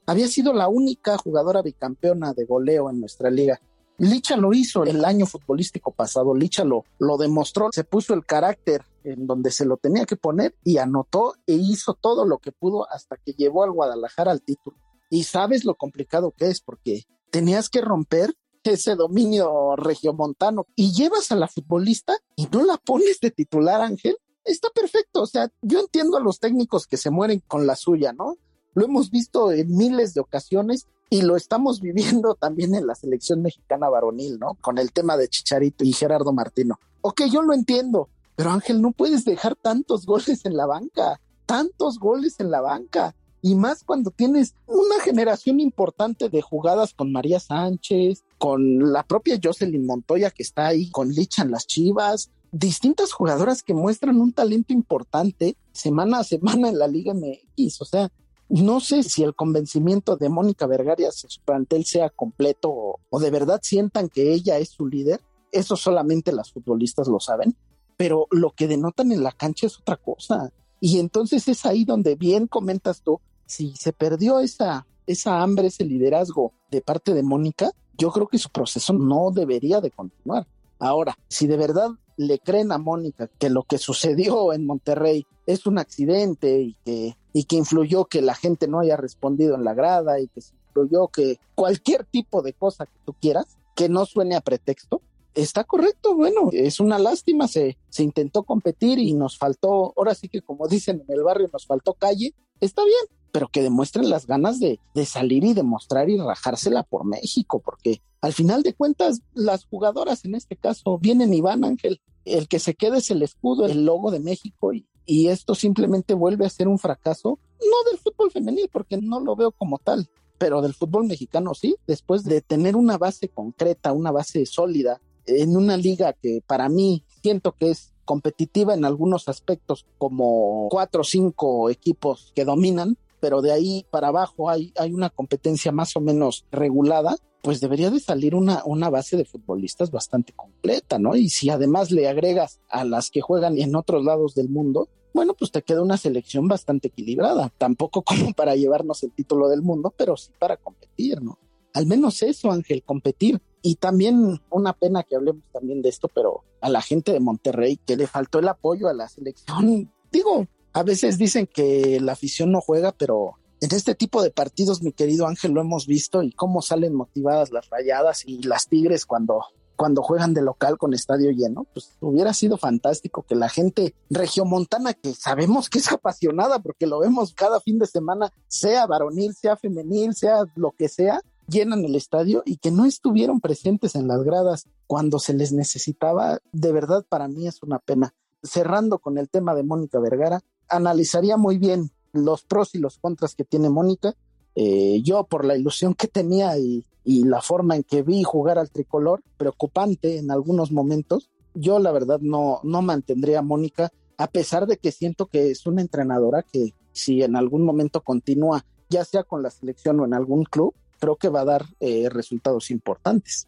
había 0.05 0.27
sido 0.27 0.51
la 0.51 0.67
única 0.67 1.17
jugadora 1.17 1.61
bicampeona 1.61 2.33
de 2.33 2.43
goleo 2.43 2.89
en 2.89 2.99
nuestra 2.99 3.29
liga. 3.29 3.61
Licha 3.97 4.35
lo 4.35 4.51
hizo 4.51 4.83
el 4.83 5.05
año 5.05 5.25
futbolístico 5.25 5.93
pasado, 5.93 6.35
Licha 6.35 6.65
lo, 6.65 6.83
demostró, 7.17 7.69
se 7.71 7.85
puso 7.85 8.13
el 8.13 8.25
carácter 8.25 8.83
en 9.05 9.25
donde 9.25 9.51
se 9.51 9.63
lo 9.63 9.77
tenía 9.77 10.05
que 10.05 10.17
poner 10.17 10.53
y 10.61 10.77
anotó 10.77 11.35
e 11.47 11.53
hizo 11.53 11.93
todo 11.93 12.25
lo 12.25 12.39
que 12.39 12.51
pudo 12.51 12.91
hasta 12.91 13.15
que 13.15 13.31
llevó 13.31 13.63
al 13.63 13.71
Guadalajara 13.71 14.31
al 14.31 14.41
título. 14.41 14.75
Y 15.09 15.23
sabes 15.23 15.63
lo 15.63 15.75
complicado 15.75 16.33
que 16.35 16.47
es 16.47 16.59
porque 16.59 17.03
tenías 17.29 17.69
que 17.69 17.79
romper 17.79 18.33
ese 18.63 18.95
dominio 18.95 19.75
regiomontano 19.75 20.67
y 20.75 20.91
llevas 20.93 21.31
a 21.31 21.35
la 21.35 21.47
futbolista 21.47 22.17
y 22.35 22.47
no 22.47 22.63
la 22.63 22.77
pones 22.77 23.19
de 23.19 23.31
titular, 23.31 23.81
Ángel. 23.81 24.17
Está 24.43 24.69
perfecto. 24.69 25.23
O 25.23 25.27
sea, 25.27 25.51
yo 25.61 25.79
entiendo 25.79 26.17
a 26.17 26.21
los 26.21 26.39
técnicos 26.39 26.87
que 26.87 26.97
se 26.97 27.09
mueren 27.09 27.41
con 27.47 27.65
la 27.65 27.75
suya, 27.75 28.13
¿no? 28.13 28.37
Lo 28.73 28.85
hemos 28.85 29.09
visto 29.09 29.51
en 29.51 29.75
miles 29.75 30.13
de 30.13 30.21
ocasiones 30.21 30.87
y 31.09 31.23
lo 31.23 31.35
estamos 31.35 31.81
viviendo 31.81 32.35
también 32.39 32.73
en 32.75 32.87
la 32.87 32.95
selección 32.95 33.41
mexicana 33.41 33.89
varonil, 33.89 34.39
¿no? 34.39 34.55
Con 34.61 34.77
el 34.77 34.91
tema 34.91 35.17
de 35.17 35.27
Chicharito 35.27 35.83
y 35.83 35.93
Gerardo 35.93 36.31
Martino. 36.33 36.79
Ok, 37.01 37.23
yo 37.31 37.41
lo 37.41 37.53
entiendo, 37.53 38.09
pero 38.35 38.51
Ángel, 38.51 38.81
no 38.81 38.91
puedes 38.91 39.25
dejar 39.25 39.55
tantos 39.55 40.05
goles 40.05 40.45
en 40.45 40.55
la 40.55 40.65
banca, 40.65 41.19
tantos 41.45 41.99
goles 41.99 42.39
en 42.39 42.51
la 42.51 42.61
banca. 42.61 43.15
Y 43.41 43.55
más 43.55 43.83
cuando 43.83 44.11
tienes 44.11 44.53
una 44.67 44.99
generación 45.03 45.59
importante 45.59 46.29
de 46.29 46.41
jugadas 46.41 46.93
con 46.93 47.11
María 47.11 47.39
Sánchez, 47.39 48.23
con 48.37 48.91
la 48.93 49.03
propia 49.03 49.39
Jocelyn 49.41 49.85
Montoya 49.85 50.29
que 50.29 50.43
está 50.43 50.67
ahí, 50.67 50.91
con 50.91 51.09
Licha 51.09 51.41
en 51.41 51.51
las 51.51 51.65
Chivas, 51.65 52.29
distintas 52.51 53.13
jugadoras 53.13 53.63
que 53.63 53.73
muestran 53.73 54.19
un 54.19 54.33
talento 54.33 54.73
importante 54.73 55.55
semana 55.71 56.19
a 56.19 56.23
semana 56.23 56.69
en 56.69 56.77
la 56.77 56.87
Liga 56.87 57.13
MX. 57.13 57.81
O 57.81 57.85
sea, 57.85 58.11
no 58.49 58.79
sé 58.79 59.03
si 59.03 59.23
el 59.23 59.33
convencimiento 59.33 60.17
de 60.17 60.29
Mónica 60.29 60.67
Vergara 60.67 61.09
su 61.11 61.27
plantel 61.45 61.85
sea 61.85 62.09
completo 62.09 62.69
o, 62.69 62.99
o, 63.09 63.19
de 63.19 63.31
verdad 63.31 63.61
sientan 63.63 64.09
que 64.09 64.33
ella 64.33 64.57
es 64.57 64.69
su 64.69 64.87
líder. 64.87 65.21
Eso 65.51 65.75
solamente 65.77 66.31
las 66.31 66.51
futbolistas 66.51 67.07
lo 67.07 67.19
saben, 67.19 67.55
pero 67.97 68.27
lo 68.29 68.51
que 68.51 68.67
denotan 68.67 69.11
en 69.11 69.23
la 69.23 69.31
cancha 69.31 69.67
es 69.67 69.79
otra 69.79 69.95
cosa. 69.95 70.51
Y 70.81 70.99
entonces 70.99 71.47
es 71.47 71.65
ahí 71.65 71.85
donde 71.85 72.15
bien 72.15 72.47
comentas 72.47 73.01
tú, 73.01 73.21
si 73.51 73.75
se 73.75 73.91
perdió 73.91 74.39
esa, 74.39 74.87
esa 75.05 75.41
hambre, 75.41 75.67
ese 75.67 75.83
liderazgo 75.83 76.53
de 76.71 76.81
parte 76.81 77.13
de 77.13 77.21
Mónica, 77.21 77.71
yo 77.97 78.09
creo 78.11 78.27
que 78.27 78.37
su 78.37 78.49
proceso 78.49 78.93
no 78.93 79.31
debería 79.31 79.81
de 79.81 79.91
continuar. 79.91 80.47
Ahora, 80.79 81.17
si 81.27 81.47
de 81.47 81.57
verdad 81.57 81.89
le 82.15 82.39
creen 82.39 82.71
a 82.71 82.77
Mónica 82.77 83.27
que 83.27 83.49
lo 83.49 83.63
que 83.63 83.77
sucedió 83.77 84.53
en 84.53 84.65
Monterrey 84.65 85.25
es 85.45 85.65
un 85.65 85.79
accidente 85.79 86.61
y 86.61 86.77
que, 86.85 87.17
y 87.33 87.43
que 87.43 87.57
influyó 87.57 88.05
que 88.05 88.21
la 88.21 88.35
gente 88.35 88.69
no 88.69 88.79
haya 88.79 88.95
respondido 88.95 89.55
en 89.55 89.65
la 89.65 89.73
grada 89.73 90.21
y 90.21 90.27
que 90.29 90.41
influyó 90.67 91.09
que 91.09 91.37
cualquier 91.53 92.05
tipo 92.05 92.41
de 92.41 92.53
cosa 92.53 92.85
que 92.85 92.99
tú 93.05 93.13
quieras, 93.19 93.57
que 93.75 93.89
no 93.89 94.05
suene 94.05 94.35
a 94.35 94.41
pretexto, 94.41 95.01
está 95.33 95.65
correcto, 95.65 96.15
bueno, 96.15 96.49
es 96.53 96.79
una 96.79 96.99
lástima, 96.99 97.49
se, 97.49 97.77
se 97.89 98.03
intentó 98.03 98.43
competir 98.43 98.97
y 98.97 99.13
nos 99.13 99.37
faltó, 99.37 99.93
ahora 99.97 100.15
sí 100.15 100.29
que 100.29 100.41
como 100.41 100.69
dicen 100.69 101.03
en 101.05 101.13
el 101.13 101.23
barrio, 101.23 101.49
nos 101.51 101.65
faltó 101.65 101.93
calle, 101.95 102.33
está 102.61 102.83
bien, 102.85 103.20
pero 103.31 103.47
que 103.47 103.61
demuestren 103.61 104.09
las 104.09 104.27
ganas 104.27 104.59
de, 104.59 104.79
salir 105.05 105.43
y 105.43 105.53
demostrar 105.53 106.09
y 106.09 106.17
rajársela 106.17 106.83
por 106.83 107.05
México, 107.05 107.59
porque 107.59 108.01
al 108.21 108.33
final 108.33 108.63
de 108.63 108.73
cuentas 108.73 109.21
las 109.33 109.65
jugadoras 109.65 110.25
en 110.25 110.35
este 110.35 110.55
caso 110.55 110.97
vienen 110.97 111.33
y 111.33 111.41
van, 111.41 111.63
Ángel. 111.63 112.01
El 112.23 112.47
que 112.47 112.59
se 112.59 112.75
quede 112.75 112.99
es 112.99 113.09
el 113.09 113.23
escudo, 113.23 113.65
el 113.65 113.83
logo 113.83 114.11
de 114.11 114.19
México 114.19 114.73
y, 114.73 114.85
y 115.05 115.27
esto 115.27 115.55
simplemente 115.55 116.13
vuelve 116.13 116.45
a 116.45 116.49
ser 116.49 116.67
un 116.67 116.77
fracaso, 116.77 117.39
no 117.59 117.89
del 117.89 117.99
fútbol 117.99 118.31
femenil, 118.31 118.69
porque 118.71 118.97
no 118.97 119.19
lo 119.19 119.35
veo 119.35 119.51
como 119.51 119.79
tal, 119.79 120.07
pero 120.37 120.61
del 120.61 120.73
fútbol 120.73 121.07
mexicano 121.07 121.53
sí, 121.53 121.75
después 121.87 122.23
de 122.23 122.41
tener 122.41 122.75
una 122.75 122.97
base 122.97 123.27
concreta, 123.29 123.91
una 123.91 124.11
base 124.11 124.45
sólida, 124.45 125.01
en 125.25 125.55
una 125.55 125.77
liga 125.77 126.13
que 126.13 126.41
para 126.45 126.69
mí 126.69 127.03
siento 127.21 127.53
que 127.53 127.71
es 127.71 127.93
competitiva 128.05 128.73
en 128.73 128.85
algunos 128.85 129.29
aspectos, 129.29 129.85
como 129.97 130.67
cuatro 130.69 131.01
o 131.01 131.05
cinco 131.05 131.69
equipos 131.69 132.31
que 132.35 132.45
dominan, 132.45 132.97
pero 133.21 133.41
de 133.41 133.53
ahí 133.53 133.85
para 133.89 134.09
abajo 134.09 134.49
hay, 134.49 134.73
hay 134.77 134.91
una 134.91 135.09
competencia 135.09 135.71
más 135.71 135.95
o 135.95 136.01
menos 136.01 136.45
regulada, 136.51 137.15
pues 137.41 137.61
debería 137.61 137.89
de 137.89 137.99
salir 137.99 138.35
una, 138.35 138.63
una 138.65 138.89
base 138.89 139.15
de 139.15 139.25
futbolistas 139.25 139.91
bastante 139.91 140.33
completa, 140.33 140.99
¿no? 140.99 141.15
Y 141.15 141.29
si 141.29 141.49
además 141.49 141.91
le 141.91 142.09
agregas 142.09 142.59
a 142.67 142.83
las 142.83 143.09
que 143.09 143.21
juegan 143.21 143.57
en 143.57 143.75
otros 143.75 144.03
lados 144.03 144.35
del 144.35 144.49
mundo, 144.49 144.89
bueno, 145.13 145.33
pues 145.33 145.51
te 145.51 145.61
queda 145.61 145.81
una 145.81 145.97
selección 145.97 146.47
bastante 146.47 146.89
equilibrada, 146.89 147.51
tampoco 147.57 148.01
como 148.03 148.33
para 148.33 148.55
llevarnos 148.55 149.03
el 149.03 149.11
título 149.11 149.49
del 149.49 149.61
mundo, 149.61 149.93
pero 149.95 150.17
sí 150.17 150.31
para 150.39 150.57
competir, 150.57 151.21
¿no? 151.21 151.37
Al 151.73 151.85
menos 151.85 152.21
eso, 152.21 152.51
Ángel, 152.51 152.83
competir. 152.83 153.41
Y 153.61 153.75
también 153.75 154.41
una 154.49 154.73
pena 154.73 155.03
que 155.03 155.15
hablemos 155.15 155.43
también 155.53 155.81
de 155.81 155.89
esto, 155.89 156.09
pero 156.13 156.43
a 156.59 156.69
la 156.69 156.81
gente 156.81 157.13
de 157.13 157.19
Monterrey 157.19 157.77
que 157.77 157.95
le 157.95 158.07
faltó 158.07 158.39
el 158.39 158.47
apoyo 158.47 158.89
a 158.89 158.93
la 158.93 159.07
selección, 159.07 159.89
digo, 160.11 160.47
a 160.73 160.83
veces 160.83 161.17
dicen 161.17 161.47
que 161.47 161.99
la 162.01 162.13
afición 162.13 162.51
no 162.51 162.61
juega, 162.61 162.91
pero 162.91 163.35
en 163.61 163.75
este 163.75 163.93
tipo 163.93 164.23
de 164.23 164.31
partidos, 164.31 164.81
mi 164.81 164.91
querido 164.91 165.27
Ángel, 165.27 165.51
lo 165.51 165.61
hemos 165.61 165.85
visto 165.85 166.23
y 166.23 166.31
cómo 166.31 166.61
salen 166.61 166.95
motivadas 166.95 167.51
las 167.51 167.69
rayadas 167.69 168.23
y 168.25 168.41
las 168.41 168.67
tigres 168.67 169.05
cuando, 169.05 169.45
cuando 169.75 170.01
juegan 170.01 170.33
de 170.33 170.41
local 170.41 170.79
con 170.79 170.95
estadio 170.95 171.29
lleno, 171.29 171.67
pues 171.73 171.95
hubiera 171.99 172.33
sido 172.33 172.57
fantástico 172.57 173.23
que 173.23 173.35
la 173.35 173.49
gente 173.49 173.93
regiomontana, 174.09 174.93
que 174.93 175.13
sabemos 175.13 175.69
que 175.69 175.77
es 175.77 175.91
apasionada 175.91 176.59
porque 176.59 176.87
lo 176.87 176.99
vemos 176.99 177.33
cada 177.33 177.59
fin 177.59 177.77
de 177.77 177.85
semana, 177.85 178.33
sea 178.47 178.87
varonil, 178.87 179.35
sea 179.35 179.55
femenil, 179.57 180.15
sea 180.15 180.45
lo 180.55 180.71
que 180.71 180.89
sea, 180.89 181.21
llenan 181.47 181.85
el 181.85 181.95
estadio 181.95 182.41
y 182.45 182.57
que 182.57 182.71
no 182.71 182.85
estuvieron 182.85 183.41
presentes 183.41 183.93
en 183.93 184.07
las 184.07 184.23
gradas 184.23 184.67
cuando 184.87 185.19
se 185.19 185.33
les 185.33 185.51
necesitaba, 185.51 186.39
de 186.51 186.71
verdad 186.71 187.05
para 187.07 187.27
mí 187.27 187.47
es 187.47 187.61
una 187.61 187.77
pena. 187.77 188.15
Cerrando 188.41 188.97
con 188.97 189.19
el 189.19 189.29
tema 189.29 189.53
de 189.53 189.61
Mónica 189.61 189.99
Vergara, 189.99 190.41
analizaría 190.71 191.37
muy 191.37 191.57
bien 191.57 191.91
los 192.13 192.43
pros 192.43 192.73
y 192.75 192.79
los 192.79 192.97
contras 192.97 193.35
que 193.35 193.43
tiene 193.43 193.69
Mónica. 193.69 194.15
Eh, 194.55 195.01
yo 195.03 195.23
por 195.25 195.45
la 195.45 195.55
ilusión 195.55 195.93
que 195.93 196.07
tenía 196.07 196.57
y, 196.57 196.85
la 197.03 197.41
forma 197.41 197.75
en 197.75 197.83
que 197.83 198.03
vi 198.03 198.23
jugar 198.23 198.59
al 198.59 198.69
tricolor, 198.69 199.23
preocupante 199.37 200.17
en 200.17 200.29
algunos 200.29 200.71
momentos, 200.71 201.29
yo 201.55 201.79
la 201.79 201.91
verdad 201.91 202.19
no, 202.21 202.59
no 202.63 202.81
mantendría 202.83 203.39
a 203.39 203.43
Mónica, 203.43 203.91
a 204.17 204.27
pesar 204.27 204.67
de 204.67 204.77
que 204.77 204.91
siento 204.91 205.25
que 205.25 205.49
es 205.49 205.65
una 205.65 205.81
entrenadora 205.81 206.43
que 206.43 206.75
si 206.91 207.23
en 207.23 207.35
algún 207.35 207.63
momento 207.65 208.01
continúa, 208.01 208.63
ya 208.89 209.03
sea 209.03 209.23
con 209.23 209.41
la 209.41 209.49
selección 209.49 209.99
o 209.99 210.05
en 210.05 210.13
algún 210.13 210.43
club, 210.43 210.75
creo 210.99 211.15
que 211.15 211.29
va 211.29 211.41
a 211.41 211.45
dar 211.45 211.65
eh, 211.79 212.07
resultados 212.09 212.69
importantes. 212.69 213.47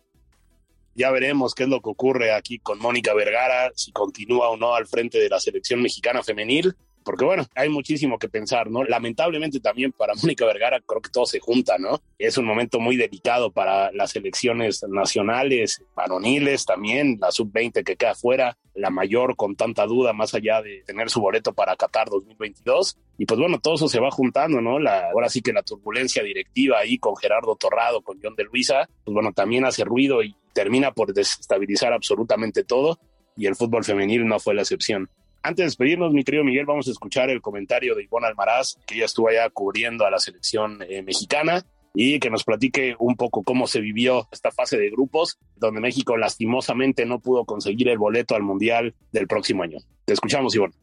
Ya 0.95 1.11
veremos 1.11 1.53
qué 1.53 1.63
es 1.63 1.69
lo 1.69 1.79
que 1.79 1.89
ocurre 1.89 2.33
aquí 2.33 2.57
con 2.57 2.79
Mónica 2.79 3.13
Vergara, 3.13 3.71
si 3.75 3.91
continúa 3.91 4.49
o 4.49 4.57
no 4.57 4.73
al 4.73 4.87
frente 4.87 5.19
de 5.19 5.29
la 5.29 5.39
selección 5.39 5.81
mexicana 5.81 6.23
femenil 6.23 6.75
porque 7.03 7.25
bueno, 7.25 7.45
hay 7.55 7.69
muchísimo 7.69 8.17
que 8.17 8.29
pensar, 8.29 8.69
¿no? 8.69 8.83
Lamentablemente 8.83 9.59
también 9.59 9.91
para 9.91 10.13
Mónica 10.21 10.45
Vergara 10.45 10.81
creo 10.85 11.01
que 11.01 11.09
todo 11.09 11.25
se 11.25 11.39
junta, 11.39 11.77
¿no? 11.77 12.01
Es 12.17 12.37
un 12.37 12.45
momento 12.45 12.79
muy 12.79 12.97
delicado 12.97 13.51
para 13.51 13.91
las 13.91 14.15
elecciones 14.15 14.83
nacionales, 14.87 15.83
varoniles 15.95 16.65
también, 16.65 17.17
la 17.21 17.31
sub-20 17.31 17.83
que 17.83 17.95
queda 17.95 18.15
fuera, 18.15 18.57
la 18.75 18.89
mayor 18.89 19.35
con 19.35 19.55
tanta 19.55 19.85
duda 19.85 20.13
más 20.13 20.33
allá 20.33 20.61
de 20.61 20.83
tener 20.85 21.09
su 21.09 21.21
boleto 21.21 21.53
para 21.53 21.75
Qatar 21.75 22.09
2022. 22.09 22.97
Y 23.17 23.25
pues 23.25 23.39
bueno, 23.39 23.59
todo 23.59 23.75
eso 23.75 23.87
se 23.87 23.99
va 23.99 24.09
juntando, 24.11 24.61
¿no? 24.61 24.79
La, 24.79 25.09
ahora 25.11 25.29
sí 25.29 25.41
que 25.41 25.53
la 25.53 25.63
turbulencia 25.63 26.23
directiva 26.23 26.79
ahí 26.79 26.97
con 26.97 27.15
Gerardo 27.15 27.55
Torrado, 27.55 28.01
con 28.01 28.19
John 28.21 28.35
de 28.35 28.45
Luisa, 28.45 28.89
pues 29.03 29.13
bueno, 29.13 29.31
también 29.33 29.65
hace 29.65 29.83
ruido 29.83 30.23
y 30.23 30.35
termina 30.53 30.91
por 30.91 31.13
desestabilizar 31.13 31.93
absolutamente 31.93 32.63
todo. 32.63 32.99
Y 33.35 33.47
el 33.47 33.55
fútbol 33.55 33.83
femenil 33.83 34.27
no 34.27 34.39
fue 34.39 34.53
la 34.53 34.61
excepción. 34.61 35.09
Antes 35.45 35.57
de 35.57 35.65
despedirnos, 35.65 36.13
mi 36.13 36.23
querido 36.23 36.45
Miguel, 36.45 36.65
vamos 36.65 36.87
a 36.87 36.91
escuchar 36.91 37.29
el 37.29 37.41
comentario 37.41 37.95
de 37.95 38.03
Ivonne 38.03 38.27
Almaraz, 38.27 38.77
que 38.87 38.97
ya 38.97 39.03
estuvo 39.03 39.27
allá 39.27 39.49
cubriendo 39.49 40.05
a 40.05 40.09
la 40.09 40.17
selección 40.17 40.81
eh, 40.87 41.01
mexicana 41.01 41.65
y 41.93 42.17
que 42.21 42.29
nos 42.29 42.45
platique 42.45 42.95
un 42.97 43.17
poco 43.17 43.43
cómo 43.43 43.67
se 43.67 43.81
vivió 43.81 44.29
esta 44.31 44.51
fase 44.51 44.77
de 44.77 44.89
grupos, 44.89 45.37
donde 45.57 45.81
México 45.81 46.15
lastimosamente 46.15 47.05
no 47.05 47.19
pudo 47.19 47.43
conseguir 47.43 47.89
el 47.89 47.97
boleto 47.97 48.35
al 48.35 48.41
Mundial 48.43 48.95
del 49.11 49.27
próximo 49.27 49.63
año. 49.63 49.79
Te 50.05 50.13
escuchamos, 50.13 50.55
Ivonne. 50.55 50.73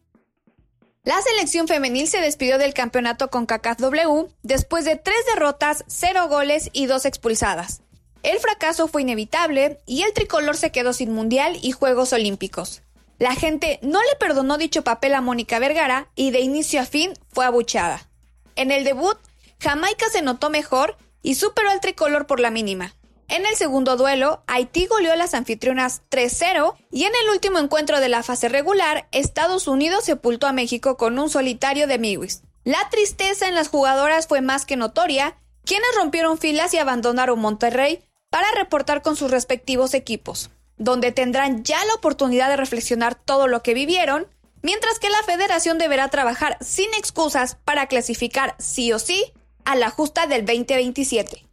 La 1.04 1.18
selección 1.22 1.66
femenil 1.66 2.06
se 2.06 2.20
despidió 2.20 2.58
del 2.58 2.74
campeonato 2.74 3.30
con 3.30 3.46
CACAF 3.46 3.78
W 3.78 4.26
después 4.42 4.84
de 4.84 4.96
tres 4.96 5.24
derrotas, 5.34 5.84
cero 5.88 6.28
goles 6.28 6.68
y 6.74 6.84
dos 6.84 7.06
expulsadas. 7.06 7.82
El 8.22 8.38
fracaso 8.38 8.88
fue 8.88 9.00
inevitable 9.00 9.78
y 9.86 10.02
el 10.02 10.12
tricolor 10.12 10.58
se 10.58 10.70
quedó 10.70 10.92
sin 10.92 11.12
Mundial 11.12 11.56
y 11.62 11.72
Juegos 11.72 12.12
Olímpicos. 12.12 12.82
La 13.20 13.34
gente 13.34 13.78
no 13.82 14.00
le 14.00 14.16
perdonó 14.18 14.56
dicho 14.56 14.82
papel 14.82 15.14
a 15.14 15.20
Mónica 15.20 15.58
Vergara 15.58 16.08
y 16.14 16.30
de 16.30 16.40
inicio 16.40 16.80
a 16.80 16.86
fin 16.86 17.12
fue 17.28 17.44
abuchada. 17.44 18.08
En 18.56 18.70
el 18.70 18.82
debut, 18.82 19.18
Jamaica 19.60 20.06
se 20.08 20.22
notó 20.22 20.48
mejor 20.48 20.96
y 21.20 21.34
superó 21.34 21.68
al 21.68 21.80
tricolor 21.80 22.26
por 22.26 22.40
la 22.40 22.50
mínima. 22.50 22.94
En 23.28 23.44
el 23.44 23.56
segundo 23.56 23.98
duelo, 23.98 24.42
Haití 24.46 24.86
goleó 24.86 25.12
a 25.12 25.16
las 25.16 25.34
anfitrionas 25.34 26.00
3-0 26.10 26.76
y 26.90 27.04
en 27.04 27.12
el 27.22 27.30
último 27.30 27.58
encuentro 27.58 28.00
de 28.00 28.08
la 28.08 28.22
fase 28.22 28.48
regular, 28.48 29.06
Estados 29.12 29.68
Unidos 29.68 30.04
sepultó 30.04 30.46
a 30.46 30.54
México 30.54 30.96
con 30.96 31.18
un 31.18 31.28
solitario 31.28 31.86
de 31.86 31.98
Miwis. 31.98 32.42
La 32.64 32.88
tristeza 32.88 33.48
en 33.48 33.54
las 33.54 33.68
jugadoras 33.68 34.28
fue 34.28 34.40
más 34.40 34.64
que 34.64 34.76
notoria, 34.76 35.36
quienes 35.66 35.94
rompieron 35.94 36.38
filas 36.38 36.72
y 36.72 36.78
abandonaron 36.78 37.38
Monterrey 37.38 38.02
para 38.30 38.50
reportar 38.52 39.02
con 39.02 39.14
sus 39.14 39.30
respectivos 39.30 39.92
equipos, 39.92 40.48
donde 40.80 41.12
tendrán 41.12 41.62
ya 41.62 41.84
la 41.84 41.94
oportunidad 41.94 42.48
de 42.48 42.56
reflexionar 42.56 43.14
todo 43.14 43.46
lo 43.46 43.62
que 43.62 43.74
vivieron, 43.74 44.26
mientras 44.62 44.98
que 44.98 45.10
la 45.10 45.22
federación 45.22 45.78
deberá 45.78 46.08
trabajar 46.08 46.56
sin 46.60 46.92
excusas 46.94 47.56
para 47.64 47.86
clasificar 47.86 48.56
sí 48.58 48.92
o 48.92 48.98
sí 48.98 49.32
a 49.64 49.76
la 49.76 49.90
justa 49.90 50.26
del 50.26 50.44
2027 50.44 51.44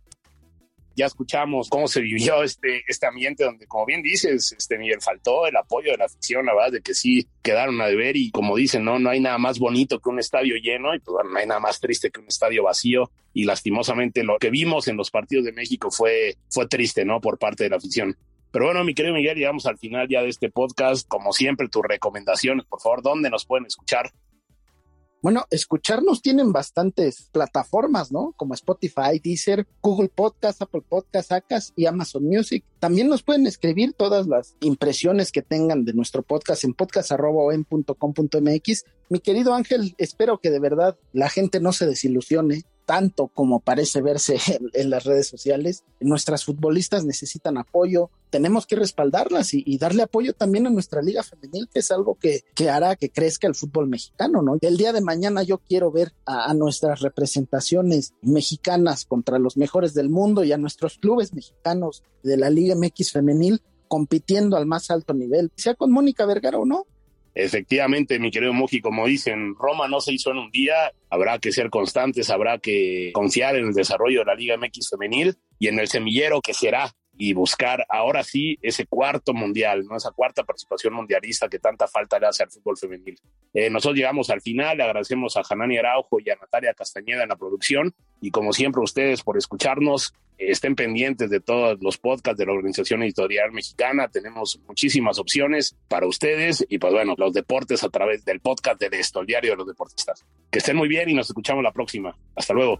ya 0.98 1.06
escuchamos 1.06 1.70
cómo 1.70 1.88
se 1.88 2.02
vivió 2.02 2.42
este, 2.42 2.84
este 2.88 3.06
ambiente 3.06 3.44
donde, 3.44 3.68
como 3.68 3.86
bien 3.86 4.02
dices, 4.02 4.52
este 4.58 4.80
Miguel, 4.80 5.00
faltó 5.00 5.46
el 5.46 5.56
apoyo 5.56 5.92
de 5.92 5.98
la 5.98 6.06
afición, 6.06 6.48
la 6.48 6.56
verdad, 6.56 6.72
de 6.72 6.82
que 6.82 6.96
sí 6.96 7.28
quedaron 7.44 7.80
a 7.82 7.86
deber 7.86 8.18
y 8.18 8.32
como 8.32 8.56
dicen, 8.56 8.84
no, 8.84 8.98
no 8.98 9.12
hay 9.12 9.20
nada 9.20 9.38
más 9.38 9.60
bonito 9.60 10.00
que 10.00 10.10
un 10.10 10.18
estadio 10.18 10.56
lleno 10.56 10.96
y 10.96 11.00
pues 11.00 11.14
bueno, 11.14 11.30
no 11.30 11.38
hay 11.38 11.46
nada 11.46 11.60
más 11.60 11.80
triste 11.80 12.10
que 12.10 12.20
un 12.20 12.28
estadio 12.28 12.64
vacío 12.64 13.12
y 13.32 13.44
lastimosamente 13.44 14.24
lo 14.24 14.40
que 14.40 14.50
vimos 14.50 14.88
en 14.88 14.98
los 14.98 15.12
partidos 15.12 15.46
de 15.46 15.52
México 15.52 15.92
fue, 15.92 16.36
fue 16.50 16.68
triste, 16.68 17.06
¿no? 17.06 17.22
Por 17.22 17.38
parte 17.38 17.66
de 17.66 17.70
la 17.70 17.78
afición. 17.78 18.18
Pero 18.52 18.66
bueno, 18.66 18.84
mi 18.84 18.94
querido 18.94 19.14
Miguel, 19.14 19.38
llegamos 19.38 19.66
al 19.66 19.78
final 19.78 20.08
ya 20.10 20.22
de 20.22 20.30
este 20.30 20.50
podcast. 20.50 21.08
Como 21.08 21.34
siempre, 21.34 21.70
tus 21.70 21.84
recomendaciones, 21.84 22.66
por 22.66 22.82
favor, 22.82 23.02
¿dónde 23.02 23.30
nos 23.30 23.46
pueden 23.46 23.66
escuchar? 23.66 24.12
Bueno, 25.22 25.46
escucharnos 25.50 26.22
tienen 26.22 26.54
bastantes 26.54 27.30
plataformas, 27.32 28.12
¿no? 28.12 28.34
Como 28.38 28.54
Spotify, 28.54 29.20
Deezer, 29.22 29.68
Google 29.82 30.10
Podcast, 30.10 30.62
Apple 30.62 30.84
Podcast, 30.88 31.32
Acas 31.32 31.74
y 31.76 31.88
Amazon 31.88 32.24
Music. 32.24 32.64
También 32.80 33.10
nos 33.10 33.24
pueden 33.24 33.48
escribir 33.48 33.94
todas 33.94 34.28
las 34.28 34.56
impresiones 34.62 35.32
que 35.32 35.42
tengan 35.42 35.86
de 35.86 35.94
nuestro 35.94 36.22
podcast 36.22 36.64
en 36.64 36.76
podcast.com.mx. 36.76 38.86
Mi 39.10 39.20
querido 39.20 39.56
Ángel, 39.56 39.96
espero 39.98 40.38
que 40.38 40.52
de 40.52 40.60
verdad 40.60 40.96
la 41.14 41.30
gente 41.30 41.60
no 41.60 41.74
se 41.74 41.88
desilusione 41.88 42.64
tanto 42.88 43.28
como 43.28 43.60
parece 43.60 44.02
verse 44.02 44.38
en, 44.74 44.90
las 44.90 45.04
redes 45.04 45.28
sociales. 45.28 45.84
Nuestras 46.00 46.46
futbolistas 46.46 47.04
necesitan 47.04 47.58
apoyo, 47.58 48.10
tenemos 48.30 48.66
que 48.66 48.78
respaldarlas 48.78 49.54
y, 49.54 49.78
darle 49.78 50.04
apoyo 50.04 50.34
también 50.34 50.66
a 50.66 50.70
nuestra 50.70 51.02
liga 51.02 51.22
femenil, 51.22 51.68
que 51.72 51.80
es 51.80 51.92
algo 51.92 52.16
que, 52.16 52.44
hará 52.70 52.96
que 52.96 53.10
crezca 53.10 53.46
el 53.46 53.56
fútbol 53.56 53.88
mexicano, 53.88 54.42
¿no? 54.42 54.58
El 54.62 54.78
día 54.78 54.94
de 54.94 55.02
mañana 55.02 55.44
yo 55.44 55.58
quiero 55.60 55.92
ver 55.92 56.14
a, 56.26 56.54
nuestras 56.54 57.02
representaciones 57.02 58.14
mexicanas 58.22 59.06
contra 59.06 59.38
los 59.38 59.58
mejores 59.58 59.94
del 59.94 60.10
mundo 60.10 60.46
y 60.46 60.54
a 60.54 60.58
nuestros 60.58 60.98
clubes 60.98 61.34
mexicanos 61.34 62.04
de 62.24 62.38
la 62.38 62.50
Liga 62.50 62.76
MX 62.76 63.12
femenil 63.12 63.62
compitiendo 63.90 64.56
al 64.56 64.66
más 64.66 64.90
alto 64.92 65.14
nivel, 65.14 65.52
sea 65.56 65.76
con 65.76 65.92
Mónica 65.92 66.26
Vergara 66.26 66.58
o 66.58 66.66
no, 66.66 66.86
Efectivamente, 67.40 68.18
mi 68.18 68.32
querido 68.32 68.52
Muji, 68.52 68.82
como 68.82 69.06
dicen, 69.06 69.54
Roma 69.60 69.88
no 69.88 70.02
se 70.02 70.12
hizo 70.12 70.32
en 70.32 70.40
un 70.40 70.50
día, 70.50 70.92
habrá 71.12 71.38
que 71.38 71.52
ser 71.52 71.70
constantes, 71.70 72.32
habrá 72.32 72.58
que 72.58 73.12
confiar 73.14 73.56
en 73.56 73.68
el 73.68 73.74
desarrollo 73.74 74.22
de 74.22 74.26
la 74.26 74.34
Liga 74.34 74.58
MX 74.58 74.90
femenil 74.90 75.36
y 75.60 75.68
en 75.68 75.78
el 75.78 75.88
semillero 75.88 76.42
que 76.42 76.56
será 76.56 76.96
y 77.18 77.34
buscar 77.34 77.86
ahora 77.90 78.24
sí 78.24 78.58
ese 78.62 78.86
cuarto 78.86 79.34
mundial, 79.34 79.86
¿no? 79.86 79.98
esa 79.98 80.12
cuarta 80.12 80.44
participación 80.44 80.94
mundialista 80.94 81.50
que 81.50 81.60
tanta 81.60 81.88
falta 81.88 82.20
le 82.20 82.28
hace 82.28 82.44
al 82.44 82.52
fútbol 82.52 82.78
femenil. 82.78 83.20
Eh, 83.54 83.70
nosotros 83.70 83.98
llegamos 83.98 84.30
al 84.30 84.42
final, 84.42 84.78
le 84.78 84.84
agradecemos 84.84 85.36
a 85.38 85.44
Janani 85.44 85.78
Araujo 85.78 86.20
y 86.20 86.30
a 86.30 86.36
Natalia 86.36 86.74
Castañeda 86.74 87.24
en 87.24 87.30
la 87.30 87.36
producción 87.36 87.94
y 88.22 88.32
como 88.32 88.54
siempre 88.54 88.82
ustedes 88.82 89.24
por 89.24 89.38
escucharnos, 89.38 90.14
eh, 90.38 90.52
estén 90.52 90.76
pendientes 90.76 91.30
de 91.30 91.40
todos 91.40 91.78
los 91.82 91.98
podcasts 91.98 92.38
de 92.38 92.46
la 92.46 92.54
Organización 92.54 93.02
Editorial 93.04 93.52
Mexicana, 93.52 94.08
tenemos 94.08 94.60
muchísimas 94.68 95.18
opciones 95.18 95.76
para 95.88 96.08
ustedes 96.08 96.66
y 96.70 96.78
pues 96.78 96.94
bueno, 96.94 97.16
los 97.18 97.34
deportes 97.34 97.84
a 97.84 97.90
través 97.90 98.24
del 98.26 98.40
podcast 98.40 98.80
de 98.80 98.90
esto, 99.00 99.22
el 99.22 99.26
diario 99.26 99.52
de 99.52 99.58
los 99.58 99.68
deportistas. 99.68 100.26
Que 100.52 100.60
estén 100.60 100.78
muy 100.78 100.88
bien 100.88 101.10
y 101.10 101.14
nos 101.14 101.28
escuchamos 101.28 101.64
la 101.64 101.72
próxima. 101.72 102.16
Hasta 102.36 102.54
luego. 102.54 102.80